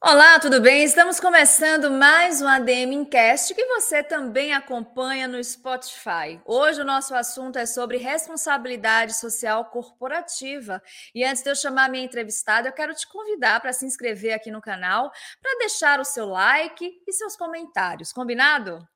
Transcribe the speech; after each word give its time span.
Olá, 0.00 0.38
tudo 0.38 0.60
bem? 0.60 0.84
Estamos 0.84 1.18
começando 1.18 1.90
mais 1.90 2.40
um 2.40 2.46
ADM 2.46 2.92
Incast 2.92 3.52
que 3.52 3.64
você 3.64 4.00
também 4.00 4.54
acompanha 4.54 5.26
no 5.26 5.42
Spotify. 5.42 6.40
Hoje 6.44 6.80
o 6.80 6.84
nosso 6.84 7.12
assunto 7.16 7.58
é 7.58 7.66
sobre 7.66 7.96
responsabilidade 7.96 9.14
social 9.14 9.64
corporativa. 9.64 10.80
E 11.12 11.24
antes 11.24 11.42
de 11.42 11.50
eu 11.50 11.56
chamar 11.56 11.90
minha 11.90 12.04
entrevistada, 12.04 12.68
eu 12.68 12.72
quero 12.72 12.94
te 12.94 13.08
convidar 13.08 13.60
para 13.60 13.72
se 13.72 13.86
inscrever 13.86 14.34
aqui 14.34 14.52
no 14.52 14.60
canal, 14.60 15.10
para 15.42 15.58
deixar 15.58 15.98
o 15.98 16.04
seu 16.04 16.26
like 16.26 17.02
e 17.04 17.12
seus 17.12 17.34
comentários. 17.34 18.12
Combinado? 18.12 18.86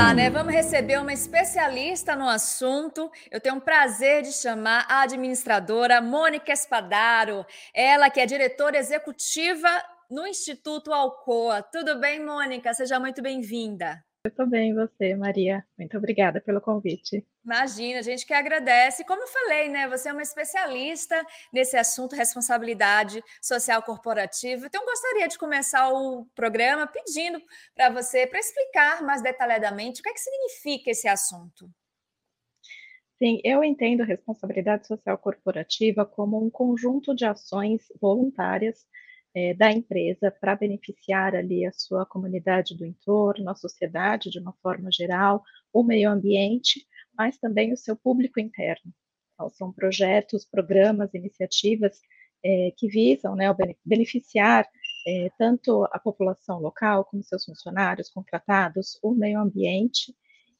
Lá, 0.00 0.14
né? 0.14 0.30
Vamos 0.30 0.54
receber 0.54 0.98
uma 0.98 1.12
especialista 1.12 2.16
no 2.16 2.26
assunto. 2.26 3.10
Eu 3.30 3.38
tenho 3.38 3.56
um 3.56 3.60
prazer 3.60 4.22
de 4.22 4.32
chamar 4.32 4.86
a 4.88 5.02
administradora 5.02 6.00
Mônica 6.00 6.50
Espadaro, 6.50 7.44
ela 7.74 8.08
que 8.08 8.18
é 8.18 8.24
diretora 8.24 8.78
executiva 8.78 9.68
no 10.10 10.26
Instituto 10.26 10.90
Alcoa. 10.90 11.62
Tudo 11.62 12.00
bem, 12.00 12.24
Mônica? 12.24 12.72
Seja 12.72 12.98
muito 12.98 13.20
bem-vinda. 13.20 14.02
Eu 14.22 14.28
estou 14.28 14.46
bem, 14.46 14.74
você, 14.74 15.16
Maria. 15.16 15.64
Muito 15.78 15.96
obrigada 15.96 16.42
pelo 16.42 16.60
convite. 16.60 17.26
Imagina, 17.42 18.00
a 18.00 18.02
gente 18.02 18.26
que 18.26 18.34
agradece. 18.34 19.02
Como 19.02 19.22
eu 19.22 19.26
falei, 19.26 19.70
né? 19.70 19.88
Você 19.88 20.10
é 20.10 20.12
uma 20.12 20.20
especialista 20.20 21.16
nesse 21.50 21.74
assunto, 21.74 22.14
responsabilidade 22.14 23.24
social 23.40 23.82
corporativa. 23.82 24.66
Então, 24.66 24.84
gostaria 24.84 25.26
de 25.26 25.38
começar 25.38 25.90
o 25.90 26.26
programa 26.34 26.86
pedindo 26.86 27.40
para 27.74 27.88
você 27.88 28.26
para 28.26 28.38
explicar 28.38 29.02
mais 29.02 29.22
detalhadamente 29.22 30.00
o 30.00 30.02
que 30.02 30.10
é 30.10 30.12
que 30.12 30.20
significa 30.20 30.90
esse 30.90 31.08
assunto. 31.08 31.70
Sim, 33.16 33.40
eu 33.42 33.64
entendo 33.64 34.02
responsabilidade 34.02 34.86
social 34.86 35.16
corporativa 35.16 36.04
como 36.04 36.44
um 36.44 36.50
conjunto 36.50 37.14
de 37.14 37.24
ações 37.24 37.86
voluntárias 37.98 38.86
é, 39.34 39.54
da 39.54 39.70
empresa 39.70 40.30
para 40.30 40.56
beneficiar 40.56 41.34
ali 41.34 41.64
a 41.64 41.72
sua 41.72 42.04
comunidade 42.04 42.76
do 42.76 42.84
entorno, 42.84 43.48
a 43.50 43.54
sociedade 43.54 44.30
de 44.30 44.38
uma 44.38 44.52
forma 44.62 44.90
geral, 44.90 45.42
o 45.72 45.82
meio 45.82 46.10
ambiente, 46.10 46.86
mas 47.16 47.38
também 47.38 47.72
o 47.72 47.76
seu 47.76 47.96
público 47.96 48.40
interno. 48.40 48.92
Então, 49.34 49.48
são 49.50 49.72
projetos, 49.72 50.44
programas, 50.44 51.14
iniciativas 51.14 52.00
é, 52.44 52.72
que 52.76 52.88
visam 52.88 53.34
né, 53.34 53.46
beneficiar 53.84 54.66
é, 55.06 55.30
tanto 55.38 55.84
a 55.92 55.98
população 55.98 56.58
local, 56.60 57.04
como 57.04 57.22
seus 57.22 57.44
funcionários, 57.44 58.10
contratados, 58.10 58.98
o 59.02 59.12
meio 59.12 59.40
ambiente, 59.40 60.14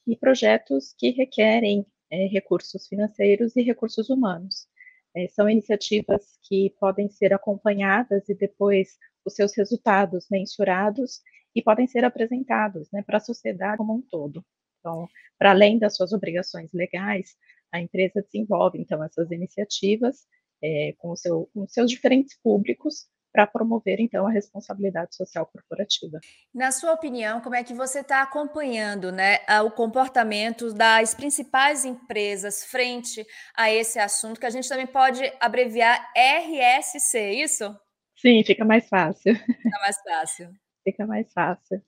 e 0.06 0.16
projetos 0.16 0.94
que 0.96 1.10
requerem 1.10 1.86
é, 2.10 2.26
recursos 2.26 2.88
financeiros 2.88 3.54
e 3.56 3.62
recursos 3.62 4.08
humanos. 4.10 4.66
É, 5.14 5.26
são 5.28 5.48
iniciativas 5.48 6.38
que 6.42 6.74
podem 6.78 7.08
ser 7.08 7.32
acompanhadas 7.32 8.28
e 8.28 8.34
depois 8.34 8.96
os 9.24 9.34
seus 9.34 9.54
resultados 9.56 10.26
mensurados 10.30 11.20
e 11.54 11.62
podem 11.62 11.86
ser 11.86 12.04
apresentados 12.04 12.88
né, 12.92 13.02
para 13.02 13.18
a 13.18 13.20
sociedade 13.20 13.78
como 13.78 13.94
um 13.94 14.02
todo. 14.02 14.44
Então, 14.78 15.08
para 15.38 15.50
além 15.50 15.78
das 15.78 15.96
suas 15.96 16.12
obrigações 16.12 16.72
legais, 16.72 17.36
a 17.72 17.80
empresa 17.80 18.22
desenvolve, 18.22 18.78
então, 18.78 19.02
essas 19.04 19.30
iniciativas 19.30 20.26
é, 20.62 20.94
com, 20.98 21.14
seu, 21.16 21.48
com 21.52 21.66
seus 21.66 21.90
diferentes 21.90 22.38
públicos 22.42 23.06
para 23.32 23.46
promover, 23.46 24.00
então, 24.00 24.26
a 24.26 24.30
responsabilidade 24.30 25.14
social 25.14 25.46
corporativa. 25.46 26.18
Na 26.54 26.72
sua 26.72 26.92
opinião, 26.92 27.40
como 27.40 27.54
é 27.54 27.62
que 27.62 27.72
você 27.72 28.00
está 28.00 28.22
acompanhando 28.22 29.12
né, 29.12 29.38
o 29.64 29.70
comportamento 29.70 30.72
das 30.72 31.14
principais 31.14 31.84
empresas 31.84 32.64
frente 32.64 33.24
a 33.56 33.70
esse 33.70 33.98
assunto, 33.98 34.40
que 34.40 34.46
a 34.46 34.50
gente 34.50 34.68
também 34.68 34.86
pode 34.86 35.22
abreviar 35.40 36.10
RSC, 36.16 37.18
é 37.18 37.34
isso? 37.34 37.76
Sim, 38.16 38.42
fica 38.44 38.64
mais 38.64 38.88
fácil. 38.88 39.34
Fica 39.34 39.78
mais 39.80 39.96
fácil. 40.02 40.50
fica 40.84 41.06
mais 41.06 41.32
fácil. 41.32 41.82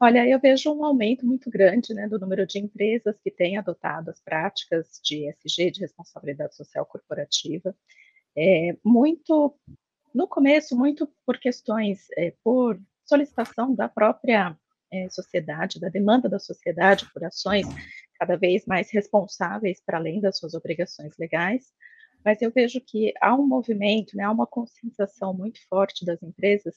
Olha, 0.00 0.28
eu 0.28 0.38
vejo 0.38 0.72
um 0.72 0.84
aumento 0.84 1.24
muito 1.24 1.48
grande 1.48 1.94
né, 1.94 2.06
do 2.08 2.18
número 2.18 2.46
de 2.46 2.58
empresas 2.58 3.16
que 3.22 3.30
têm 3.30 3.56
adotado 3.56 4.10
as 4.10 4.20
práticas 4.20 5.00
de 5.02 5.28
ESG, 5.28 5.70
de 5.70 5.80
responsabilidade 5.80 6.54
social 6.56 6.84
corporativa. 6.84 7.74
É, 8.36 8.76
muito 8.84 9.56
no 10.14 10.28
começo, 10.28 10.76
muito 10.76 11.10
por 11.26 11.38
questões, 11.38 12.06
é, 12.16 12.32
por 12.42 12.80
solicitação 13.04 13.74
da 13.74 13.88
própria 13.88 14.56
é, 14.92 15.08
sociedade, 15.10 15.80
da 15.80 15.88
demanda 15.88 16.28
da 16.28 16.38
sociedade 16.38 17.10
por 17.12 17.24
ações 17.24 17.66
cada 18.18 18.36
vez 18.36 18.64
mais 18.64 18.90
responsáveis 18.90 19.82
para 19.84 19.98
além 19.98 20.20
das 20.20 20.38
suas 20.38 20.54
obrigações 20.54 21.16
legais, 21.18 21.72
mas 22.24 22.40
eu 22.40 22.50
vejo 22.50 22.80
que 22.80 23.12
há 23.20 23.34
um 23.34 23.46
movimento, 23.46 24.16
né, 24.16 24.24
há 24.24 24.30
uma 24.30 24.46
conscientização 24.46 25.34
muito 25.34 25.58
forte 25.68 26.04
das 26.04 26.22
empresas 26.22 26.74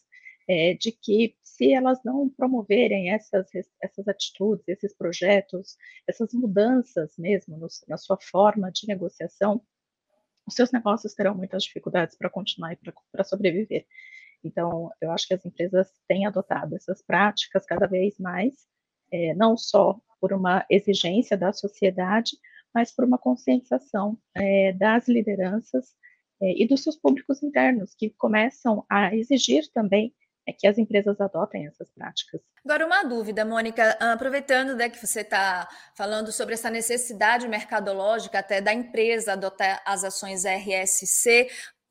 é, 0.49 0.73
de 0.73 0.91
que 0.91 1.35
se 1.43 1.73
elas 1.73 1.99
não 2.03 2.29
promoverem 2.29 3.11
essas, 3.11 3.47
essas 3.81 4.07
atitudes, 4.07 4.67
esses 4.67 4.95
projetos, 4.95 5.77
essas 6.07 6.33
mudanças 6.33 7.13
mesmo 7.17 7.57
no, 7.57 7.67
na 7.87 7.97
sua 7.97 8.17
forma 8.19 8.71
de 8.71 8.87
negociação, 8.87 9.61
os 10.47 10.55
seus 10.55 10.71
negócios 10.71 11.13
terão 11.13 11.35
muitas 11.35 11.63
dificuldades 11.63 12.15
para 12.15 12.29
continuar 12.29 12.73
e 12.73 12.77
para 13.11 13.23
sobreviver. 13.23 13.85
Então, 14.43 14.89
eu 15.01 15.11
acho 15.11 15.27
que 15.27 15.33
as 15.33 15.45
empresas 15.45 15.89
têm 16.07 16.25
adotado 16.25 16.75
essas 16.75 17.01
práticas 17.01 17.65
cada 17.65 17.85
vez 17.85 18.17
mais, 18.17 18.53
é, 19.11 19.33
não 19.33 19.57
só 19.57 19.99
por 20.21 20.31
uma 20.31 20.65
exigência 20.69 21.37
da 21.37 21.51
sociedade, 21.51 22.37
mas 22.73 22.91
por 22.93 23.03
uma 23.03 23.17
conscientização 23.17 24.17
é, 24.35 24.71
das 24.73 25.07
lideranças 25.07 25.95
é, 26.41 26.61
e 26.61 26.67
dos 26.67 26.83
seus 26.83 26.95
públicos 26.95 27.43
internos, 27.43 27.93
que 27.93 28.09
começam 28.11 28.85
a 28.89 29.13
exigir 29.15 29.69
também 29.73 30.13
é 30.47 30.53
que 30.53 30.65
as 30.65 30.77
empresas 30.77 31.19
adotem 31.19 31.67
essas 31.67 31.91
práticas. 31.91 32.41
Agora, 32.63 32.85
uma 32.85 33.03
dúvida, 33.03 33.43
Mônica, 33.43 33.97
aproveitando 33.99 34.75
né, 34.75 34.89
que 34.89 35.05
você 35.05 35.21
está 35.21 35.67
falando 35.93 36.31
sobre 36.31 36.53
essa 36.53 36.69
necessidade 36.69 37.47
mercadológica 37.47 38.39
até 38.39 38.61
da 38.61 38.73
empresa 38.73 39.33
adotar 39.33 39.81
as 39.85 40.05
ações 40.05 40.45
RSC, 40.45 41.49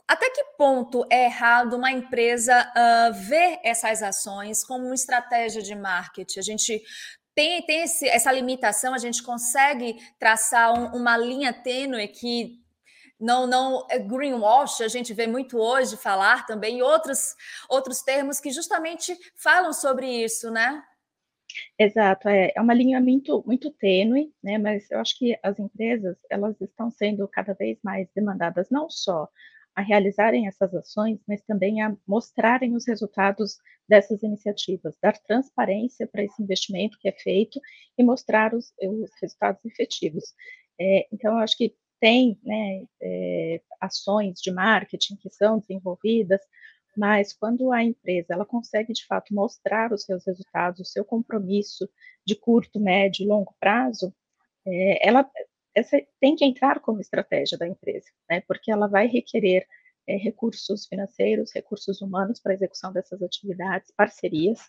até 0.08 0.30
que 0.30 0.42
ponto 0.56 1.04
é 1.10 1.24
errado 1.24 1.74
uma 1.74 1.90
empresa 1.90 2.62
uh, 2.62 3.12
ver 3.12 3.58
essas 3.62 4.02
ações 4.02 4.64
como 4.64 4.86
uma 4.86 4.94
estratégia 4.94 5.60
de 5.60 5.74
marketing? 5.74 6.38
A 6.38 6.42
gente 6.42 6.82
tem, 7.34 7.60
tem 7.66 7.82
esse, 7.82 8.08
essa 8.08 8.32
limitação, 8.32 8.94
a 8.94 8.98
gente 8.98 9.22
consegue 9.22 9.96
traçar 10.18 10.72
um, 10.72 10.96
uma 10.96 11.18
linha 11.18 11.52
tênue 11.52 12.08
que 12.08 12.64
não, 13.18 13.46
não 13.46 13.86
é 13.90 13.98
greenwash, 13.98 14.82
a 14.82 14.88
gente 14.88 15.14
vê 15.14 15.26
muito 15.26 15.58
hoje 15.58 15.96
falar 15.96 16.46
também, 16.46 16.82
outros, 16.82 17.34
outros 17.68 18.02
termos 18.02 18.40
que 18.40 18.50
justamente 18.50 19.16
falam 19.36 19.72
sobre 19.72 20.06
isso, 20.06 20.50
né? 20.50 20.82
Exato, 21.78 22.28
é, 22.28 22.52
é 22.54 22.60
uma 22.60 22.74
linha 22.74 23.00
muito, 23.00 23.42
muito 23.46 23.70
tênue, 23.70 24.32
né, 24.42 24.58
mas 24.58 24.90
eu 24.90 24.98
acho 24.98 25.16
que 25.18 25.38
as 25.42 25.58
empresas, 25.58 26.16
elas 26.30 26.60
estão 26.60 26.90
sendo 26.90 27.26
cada 27.28 27.54
vez 27.54 27.78
mais 27.82 28.08
demandadas 28.14 28.68
não 28.70 28.90
só 28.90 29.28
a 29.74 29.82
realizarem 29.82 30.46
essas 30.46 30.74
ações, 30.74 31.20
mas 31.28 31.42
também 31.42 31.82
a 31.82 31.94
mostrarem 32.06 32.74
os 32.74 32.86
resultados 32.86 33.58
dessas 33.86 34.22
iniciativas, 34.22 34.96
dar 35.02 35.18
transparência 35.18 36.06
para 36.06 36.24
esse 36.24 36.42
investimento 36.42 36.98
que 36.98 37.08
é 37.08 37.12
feito 37.12 37.60
e 37.96 38.02
mostrar 38.02 38.54
os, 38.54 38.72
os 38.82 39.10
resultados 39.20 39.62
efetivos. 39.66 40.34
É, 40.80 41.06
então, 41.12 41.34
eu 41.34 41.38
acho 41.38 41.56
que 41.58 41.74
tem 42.00 42.38
né, 42.42 42.84
é, 43.00 43.60
ações 43.80 44.40
de 44.40 44.50
marketing 44.50 45.16
que 45.16 45.30
são 45.30 45.58
desenvolvidas, 45.58 46.40
mas 46.96 47.32
quando 47.32 47.72
a 47.72 47.82
empresa 47.82 48.34
ela 48.34 48.46
consegue 48.46 48.92
de 48.92 49.04
fato 49.06 49.34
mostrar 49.34 49.92
os 49.92 50.04
seus 50.04 50.26
resultados, 50.26 50.80
o 50.80 50.90
seu 50.90 51.04
compromisso 51.04 51.88
de 52.24 52.34
curto, 52.34 52.80
médio 52.80 53.24
e 53.24 53.28
longo 53.28 53.54
prazo, 53.60 54.14
é, 54.66 55.08
ela 55.08 55.28
essa 55.74 56.00
tem 56.18 56.34
que 56.34 56.44
entrar 56.44 56.80
como 56.80 57.00
estratégia 57.00 57.58
da 57.58 57.68
empresa, 57.68 58.06
né, 58.30 58.40
porque 58.48 58.70
ela 58.70 58.86
vai 58.86 59.06
requerer 59.06 59.66
é, 60.06 60.16
recursos 60.16 60.86
financeiros, 60.86 61.52
recursos 61.52 62.00
humanos 62.00 62.40
para 62.40 62.52
a 62.52 62.54
execução 62.54 62.92
dessas 62.92 63.20
atividades, 63.22 63.90
parcerias. 63.94 64.60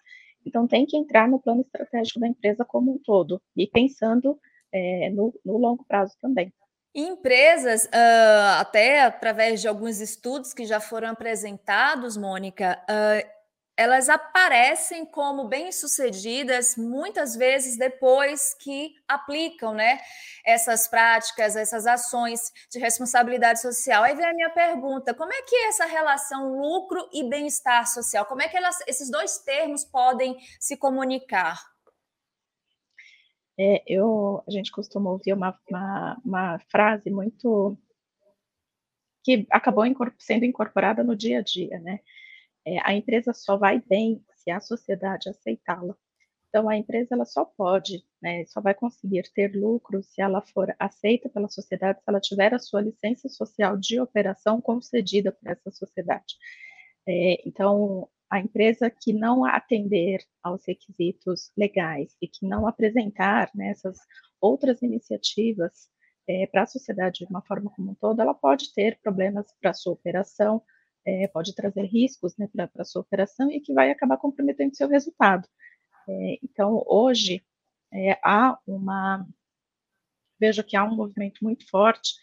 Então, 0.45 0.67
tem 0.67 0.85
que 0.85 0.97
entrar 0.97 1.27
no 1.27 1.39
plano 1.39 1.61
estratégico 1.61 2.19
da 2.19 2.27
empresa 2.27 2.65
como 2.65 2.93
um 2.93 2.97
todo 2.97 3.41
e 3.55 3.67
pensando 3.67 4.39
é, 4.71 5.09
no, 5.09 5.33
no 5.45 5.57
longo 5.57 5.85
prazo 5.85 6.15
também. 6.19 6.51
Empresas, 6.99 7.85
uh, 7.85 8.59
até 8.59 9.01
através 9.01 9.61
de 9.61 9.67
alguns 9.67 10.01
estudos 10.01 10.51
que 10.51 10.65
já 10.65 10.79
foram 10.79 11.09
apresentados, 11.09 12.17
Mônica, 12.17 12.83
uh, 12.89 13.37
elas 13.77 14.09
aparecem 14.09 15.05
como 15.05 15.47
bem-sucedidas 15.47 16.75
muitas 16.75 17.35
vezes 17.35 17.77
depois 17.77 18.55
que 18.55 18.95
aplicam 19.07 19.75
né, 19.75 19.99
essas 20.43 20.87
práticas, 20.87 21.55
essas 21.55 21.85
ações 21.85 22.51
de 22.71 22.79
responsabilidade 22.79 23.61
social. 23.61 24.03
Aí 24.03 24.15
vem 24.15 24.25
a 24.25 24.33
minha 24.33 24.49
pergunta: 24.49 25.13
como 25.13 25.31
é 25.31 25.43
que 25.43 25.55
essa 25.67 25.85
relação 25.85 26.59
lucro 26.59 27.07
e 27.13 27.29
bem-estar 27.29 27.85
social? 27.85 28.25
Como 28.25 28.41
é 28.41 28.47
que 28.47 28.57
elas, 28.57 28.75
esses 28.87 29.11
dois 29.11 29.37
termos 29.37 29.85
podem 29.85 30.35
se 30.59 30.75
comunicar? 30.75 31.61
É, 33.59 33.83
eu, 33.87 34.43
a 34.47 34.51
gente 34.51 34.71
costuma 34.71 35.09
ouvir 35.11 35.33
uma, 35.33 35.57
uma, 35.69 36.21
uma 36.23 36.59
frase 36.69 37.09
muito 37.09 37.77
que 39.23 39.45
acabou 39.51 39.83
sendo 40.19 40.45
incorporada 40.45 41.03
no 41.03 41.15
dia 41.15 41.39
a 41.39 41.41
dia, 41.41 41.79
né? 41.79 41.99
É, 42.65 42.79
a 42.83 42.93
empresa 42.93 43.33
só 43.33 43.57
vai 43.57 43.81
bem 43.81 44.23
se 44.35 44.51
a 44.51 44.59
sociedade 44.59 45.29
aceitá-la. 45.29 45.95
Então, 46.49 46.69
a 46.69 46.77
empresa 46.77 47.13
ela 47.13 47.25
só 47.25 47.45
pode, 47.45 48.03
né, 48.21 48.45
só 48.45 48.61
vai 48.61 48.73
conseguir 48.73 49.23
ter 49.33 49.53
lucro 49.55 50.01
se 50.01 50.21
ela 50.21 50.41
for 50.41 50.73
aceita 50.79 51.29
pela 51.29 51.49
sociedade, 51.49 51.99
se 51.99 52.05
ela 52.07 52.21
tiver 52.21 52.53
a 52.53 52.59
sua 52.59 52.81
licença 52.81 53.27
social 53.29 53.77
de 53.77 53.99
operação 53.99 54.61
concedida 54.61 55.31
por 55.31 55.49
essa 55.49 55.69
sociedade. 55.71 56.35
É, 57.07 57.47
então, 57.47 58.09
a 58.29 58.39
empresa 58.39 58.89
que 58.89 59.13
não 59.13 59.45
atender 59.45 60.21
aos 60.43 60.65
requisitos 60.65 61.51
legais 61.57 62.15
e 62.21 62.27
que 62.27 62.45
não 62.45 62.67
apresentar 62.67 63.49
né, 63.55 63.69
essas 63.69 63.97
outras 64.41 64.81
iniciativas 64.81 65.89
é, 66.27 66.45
para 66.47 66.63
a 66.63 66.67
sociedade 66.67 67.19
de 67.19 67.25
uma 67.25 67.41
forma 67.41 67.71
como 67.71 67.91
um 67.91 67.95
todo, 67.95 68.21
ela 68.21 68.33
pode 68.33 68.73
ter 68.73 68.99
problemas 69.01 69.47
para 69.61 69.71
a 69.71 69.73
sua 69.73 69.93
operação, 69.93 70.61
é, 71.05 71.27
pode 71.27 71.55
trazer 71.55 71.83
riscos 71.85 72.35
né, 72.37 72.47
para 72.51 72.67
a 72.81 72.85
sua 72.85 73.01
operação 73.01 73.49
e 73.49 73.61
que 73.61 73.73
vai 73.73 73.89
acabar 73.89 74.17
comprometendo 74.17 74.75
seu 74.75 74.89
resultado. 74.89 75.47
É, 76.07 76.39
então, 76.43 76.83
hoje, 76.85 77.43
é, 77.93 78.19
há 78.23 78.57
uma. 78.67 79.25
Vejo 80.39 80.63
que 80.63 80.75
há 80.75 80.83
um 80.83 80.95
movimento 80.95 81.43
muito 81.43 81.67
forte 81.69 82.13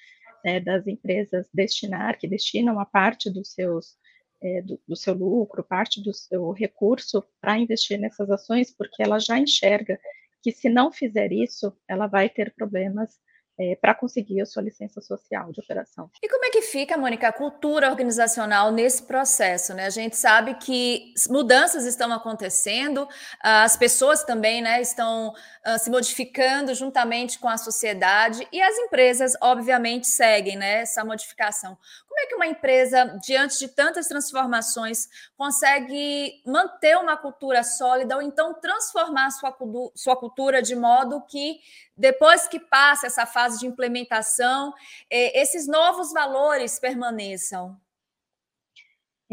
né, 0.45 0.61
das 0.61 0.87
empresas 0.87 1.49
destinar, 1.53 2.19
que 2.19 2.29
destinam 2.29 2.79
a 2.79 2.85
parte 2.85 3.31
dos 3.31 3.53
seus 3.53 3.97
é, 4.45 4.61
do, 4.61 4.79
do, 4.87 4.95
seu 4.95 5.15
lucro, 5.15 5.65
parte 5.65 6.03
do 6.03 6.13
seu 6.13 6.51
recurso 6.53 7.25
para 7.41 7.59
investir 7.59 7.99
nessas 7.99 8.31
ações, 8.31 8.71
porque 8.71 9.03
ela 9.03 9.19
já 9.19 9.39
enxerga 9.39 9.99
que 10.43 10.53
se 10.53 10.69
não 10.69 10.93
fizer 10.93 11.33
isso, 11.33 11.75
ela 11.89 12.07
vai 12.07 12.29
ter 12.29 12.55
problemas 12.55 13.19
é, 13.59 13.77
para 13.77 13.95
conseguir 13.95 14.41
a 14.41 14.47
sua 14.47 14.63
licença 14.63 15.01
social 15.01 15.53
de 15.53 15.61
operação. 15.61 16.11
E 16.23 16.29
como 16.29 16.45
é 16.45 16.51
que 16.51 16.63
fica, 16.63 16.97
Mônica, 16.97 17.29
a 17.29 17.33
cultura 17.33 17.89
organizacional 17.89 18.73
nesse 18.73 19.03
processo? 19.05 19.73
Né? 19.75 19.87
A 19.87 19.91
gente 19.91 20.17
sabe 20.17 20.55
que 20.55 21.15
mudanças 21.29 21.87
estão 21.87 22.13
acontecendo, 22.13 23.09
as 23.41 23.77
pessoas 23.77 24.25
também 24.25 24.61
né, 24.61 24.81
estão 24.81 25.29
uh, 25.29 25.79
se 25.79 25.91
modificando 25.91 26.75
juntamente 26.75 27.39
com 27.39 27.49
a 27.49 27.57
sociedade 27.57 28.47
e 28.53 28.61
as 28.61 28.77
empresas, 28.77 29.35
obviamente, 29.41 30.09
seguem 30.09 30.57
né, 30.57 30.81
essa 30.81 31.05
modificação. 31.05 31.79
Como 32.15 32.27
é 32.27 32.27
que 32.29 32.35
uma 32.37 32.47
empresa, 32.47 33.19
diante 33.21 33.59
de 33.59 33.67
tantas 33.67 34.07
transformações, 34.07 35.09
consegue 35.37 36.41
manter 36.47 36.97
uma 36.97 37.17
cultura 37.17 37.65
sólida 37.65 38.15
ou 38.15 38.23
então 38.23 38.55
transformar 38.55 39.33
sua, 39.33 39.53
sua 39.97 40.17
cultura 40.17 40.63
de 40.63 40.77
modo 40.77 41.21
que, 41.27 41.59
depois 41.97 42.47
que 42.47 42.61
passa 42.61 43.09
essa 43.09 43.27
fase 43.27 43.59
de 43.59 43.67
implementação, 43.67 44.73
eh, 45.11 45.41
esses 45.43 45.67
novos 45.67 46.13
valores 46.13 46.79
permaneçam? 46.79 47.77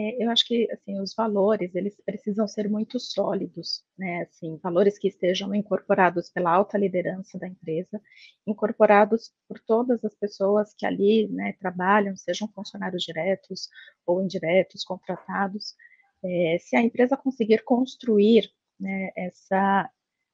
É, 0.01 0.23
eu 0.23 0.31
acho 0.31 0.45
que 0.47 0.67
assim 0.71 0.99
os 0.99 1.13
valores 1.13 1.75
eles 1.75 1.95
precisam 2.03 2.47
ser 2.47 2.67
muito 2.69 2.99
sólidos, 2.99 3.83
né? 3.97 4.23
Assim, 4.23 4.57
valores 4.57 4.97
que 4.97 5.07
estejam 5.07 5.53
incorporados 5.53 6.29
pela 6.29 6.51
alta 6.51 6.77
liderança 6.77 7.37
da 7.37 7.47
empresa, 7.47 8.01
incorporados 8.47 9.31
por 9.47 9.59
todas 9.59 10.03
as 10.03 10.15
pessoas 10.15 10.73
que 10.73 10.85
ali, 10.85 11.27
né, 11.27 11.53
trabalham, 11.59 12.15
sejam 12.15 12.47
funcionários 12.47 13.03
diretos 13.03 13.69
ou 14.05 14.21
indiretos, 14.23 14.83
contratados. 14.83 15.75
É, 16.23 16.57
se 16.59 16.75
a 16.75 16.81
empresa 16.81 17.17
conseguir 17.17 17.63
construir 17.63 18.51
né, 18.79 19.11
essa 19.15 19.89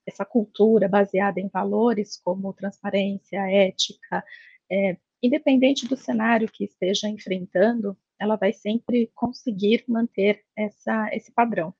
essa 0.07 0.23
cultura 0.25 0.87
baseada 0.87 1.39
em 1.41 1.49
valores 1.49 2.17
como 2.23 2.53
transparência, 2.53 3.39
ética, 3.51 4.23
é, 4.71 4.97
independente 5.21 5.85
do 5.87 5.97
cenário 5.97 6.49
que 6.49 6.63
esteja 6.63 7.09
enfrentando, 7.09 7.97
ela 8.19 8.35
vai 8.35 8.53
sempre 8.53 9.11
conseguir 9.15 9.83
manter 9.87 10.43
essa, 10.55 11.09
esse 11.13 11.31
padrão. 11.31 11.73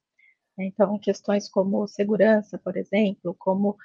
Então, 0.59 0.97
questões 0.97 1.47
como 1.47 1.87
segurança, 1.87 2.57
por 2.57 2.75
exemplo, 2.77 3.35
como 3.37 3.77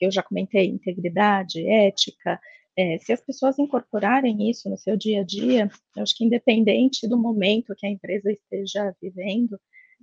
eu 0.00 0.10
já 0.10 0.22
comentei, 0.22 0.68
integridade, 0.68 1.66
ética, 1.68 2.40
é, 2.76 2.98
se 2.98 3.12
as 3.12 3.20
pessoas 3.20 3.58
incorporarem 3.58 4.50
isso 4.50 4.68
no 4.68 4.76
seu 4.76 4.96
dia 4.96 5.20
a 5.20 5.24
dia, 5.24 5.70
eu 5.96 6.02
acho 6.02 6.16
que 6.16 6.24
independente 6.24 7.06
do 7.06 7.18
momento 7.18 7.74
que 7.76 7.86
a 7.86 7.90
empresa 7.90 8.32
esteja 8.32 8.94
vivendo, 9.00 9.60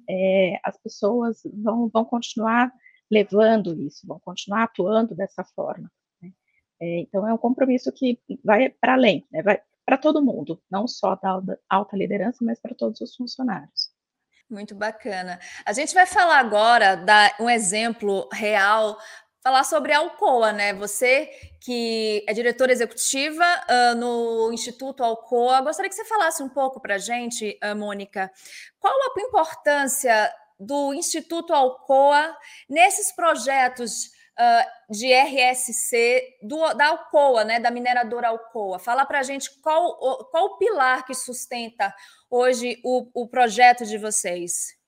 é, 0.10 0.60
as 0.64 0.78
pessoas 0.78 1.42
vão, 1.54 1.90
vão 1.90 2.06
continuar 2.06 2.72
levando 3.10 3.78
isso, 3.82 4.08
vão 4.08 4.20
continuar 4.20 4.64
atuando 4.64 5.14
dessa 5.14 5.44
forma. 5.44 5.92
Né? 6.22 6.32
É, 6.80 7.00
então, 7.00 7.28
é 7.28 7.34
um 7.34 7.38
compromisso 7.38 7.92
que 7.92 8.20
vai 8.44 8.70
para 8.70 8.94
além, 8.94 9.26
né? 9.32 9.42
vai, 9.42 9.62
para 9.86 9.98
todo 9.98 10.24
mundo, 10.24 10.62
não 10.70 10.88
só 10.88 11.16
da 11.16 11.40
alta 11.70 11.98
liderança, 11.98 12.44
mas 12.44 12.60
para 12.60 12.76
todos 12.76 13.02
os 13.02 13.16
funcionários. 13.16 13.90
Muito 14.50 14.76
bacana. 14.76 15.40
A 15.66 15.72
gente 15.72 15.94
vai 15.94 16.06
falar 16.06 16.40
agora, 16.40 16.96
dar 16.96 17.36
um 17.40 17.50
exemplo 17.50 18.28
real, 18.34 18.98
falar 19.42 19.64
sobre 19.64 19.94
a 19.94 20.00
Alcoa, 20.00 20.52
né? 20.52 20.74
Você 20.74 21.30
que 21.62 22.24
é 22.28 22.34
diretora 22.34 22.72
executiva 22.72 23.44
uh, 23.44 23.96
no 23.96 24.52
Instituto 24.52 25.04
Alcoa, 25.04 25.62
gostaria 25.62 25.90
que 25.90 25.96
você 25.96 26.06
falasse 26.06 26.44
um 26.44 26.50
pouco 26.50 26.80
para 26.82 26.96
a 26.96 27.00
gente, 27.00 27.58
uh, 27.64 27.76
Mônica, 27.76 28.32
qual 28.80 28.94
a 28.94 29.22
importância 29.22 30.34
do 30.60 30.94
Instituto 30.94 31.54
Alcoa 31.54 32.36
nesses 32.70 33.12
projetos 33.16 34.12
uh, 34.42 34.92
de 34.94 35.14
RSC 35.14 36.38
do, 36.42 36.74
da 36.74 36.90
Alcoa, 36.90 37.44
né, 37.44 37.60
da 37.60 37.70
mineradora 37.70 38.30
Alcoa. 38.30 38.80
Fala 38.80 39.06
para 39.06 39.20
a 39.20 39.24
gente 39.24 39.60
qual, 39.62 39.98
qual 40.30 40.46
o 40.46 40.58
pilar 40.58 41.06
que 41.06 41.14
sustenta 41.14 41.94
hoje 42.30 42.82
o, 42.84 43.10
o 43.14 43.28
projeto 43.28 43.86
de 43.86 43.98
vocês. 43.98 44.80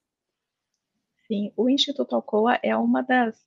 Sim, 1.28 1.54
o 1.56 1.70
Instituto 1.70 2.16
Alcoa 2.16 2.60
é 2.62 2.76
uma 2.76 3.02
das 3.02 3.38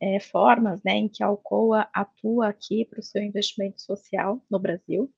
é, 0.00 0.18
formas 0.18 0.82
né, 0.82 0.92
em 0.92 1.08
que 1.08 1.22
a 1.22 1.26
Alcoa 1.26 1.88
atua 1.92 2.48
aqui 2.48 2.84
para 2.84 3.00
o 3.00 3.02
seu 3.02 3.22
investimento 3.22 3.82
social 3.82 4.40
no 4.50 4.58
Brasil. 4.58 5.12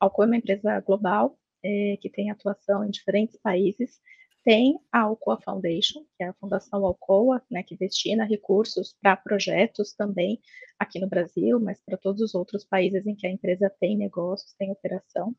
A 0.00 0.06
Alcoa 0.06 0.24
é 0.24 0.28
uma 0.28 0.36
empresa 0.36 0.80
global 0.80 1.38
é, 1.64 1.96
que 2.00 2.10
tem 2.10 2.30
atuação 2.30 2.84
em 2.84 2.90
diferentes 2.90 3.36
países 3.40 4.00
tem 4.48 4.80
a 4.90 5.00
Alcoa 5.00 5.38
Foundation, 5.44 6.06
que 6.16 6.24
é 6.24 6.28
a 6.28 6.32
Fundação 6.32 6.82
Alcoa, 6.86 7.42
né, 7.50 7.62
que 7.62 7.76
destina 7.76 8.24
recursos 8.24 8.96
para 8.98 9.14
projetos 9.14 9.92
também 9.92 10.40
aqui 10.78 10.98
no 10.98 11.06
Brasil, 11.06 11.60
mas 11.60 11.78
para 11.84 11.98
todos 11.98 12.22
os 12.22 12.34
outros 12.34 12.64
países 12.64 13.06
em 13.06 13.14
que 13.14 13.26
a 13.26 13.30
empresa 13.30 13.70
tem 13.78 13.94
negócios, 13.94 14.54
tem 14.54 14.70
operação. 14.70 15.36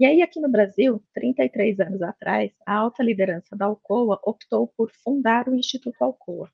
E 0.00 0.04
aí, 0.04 0.20
aqui 0.20 0.40
no 0.40 0.50
Brasil, 0.50 1.00
33 1.14 1.78
anos 1.78 2.02
atrás, 2.02 2.50
a 2.66 2.74
alta 2.74 3.04
liderança 3.04 3.54
da 3.54 3.66
Alcoa 3.66 4.18
optou 4.24 4.66
por 4.76 4.90
fundar 5.04 5.48
o 5.48 5.54
Instituto 5.54 6.02
Alcoa 6.02 6.50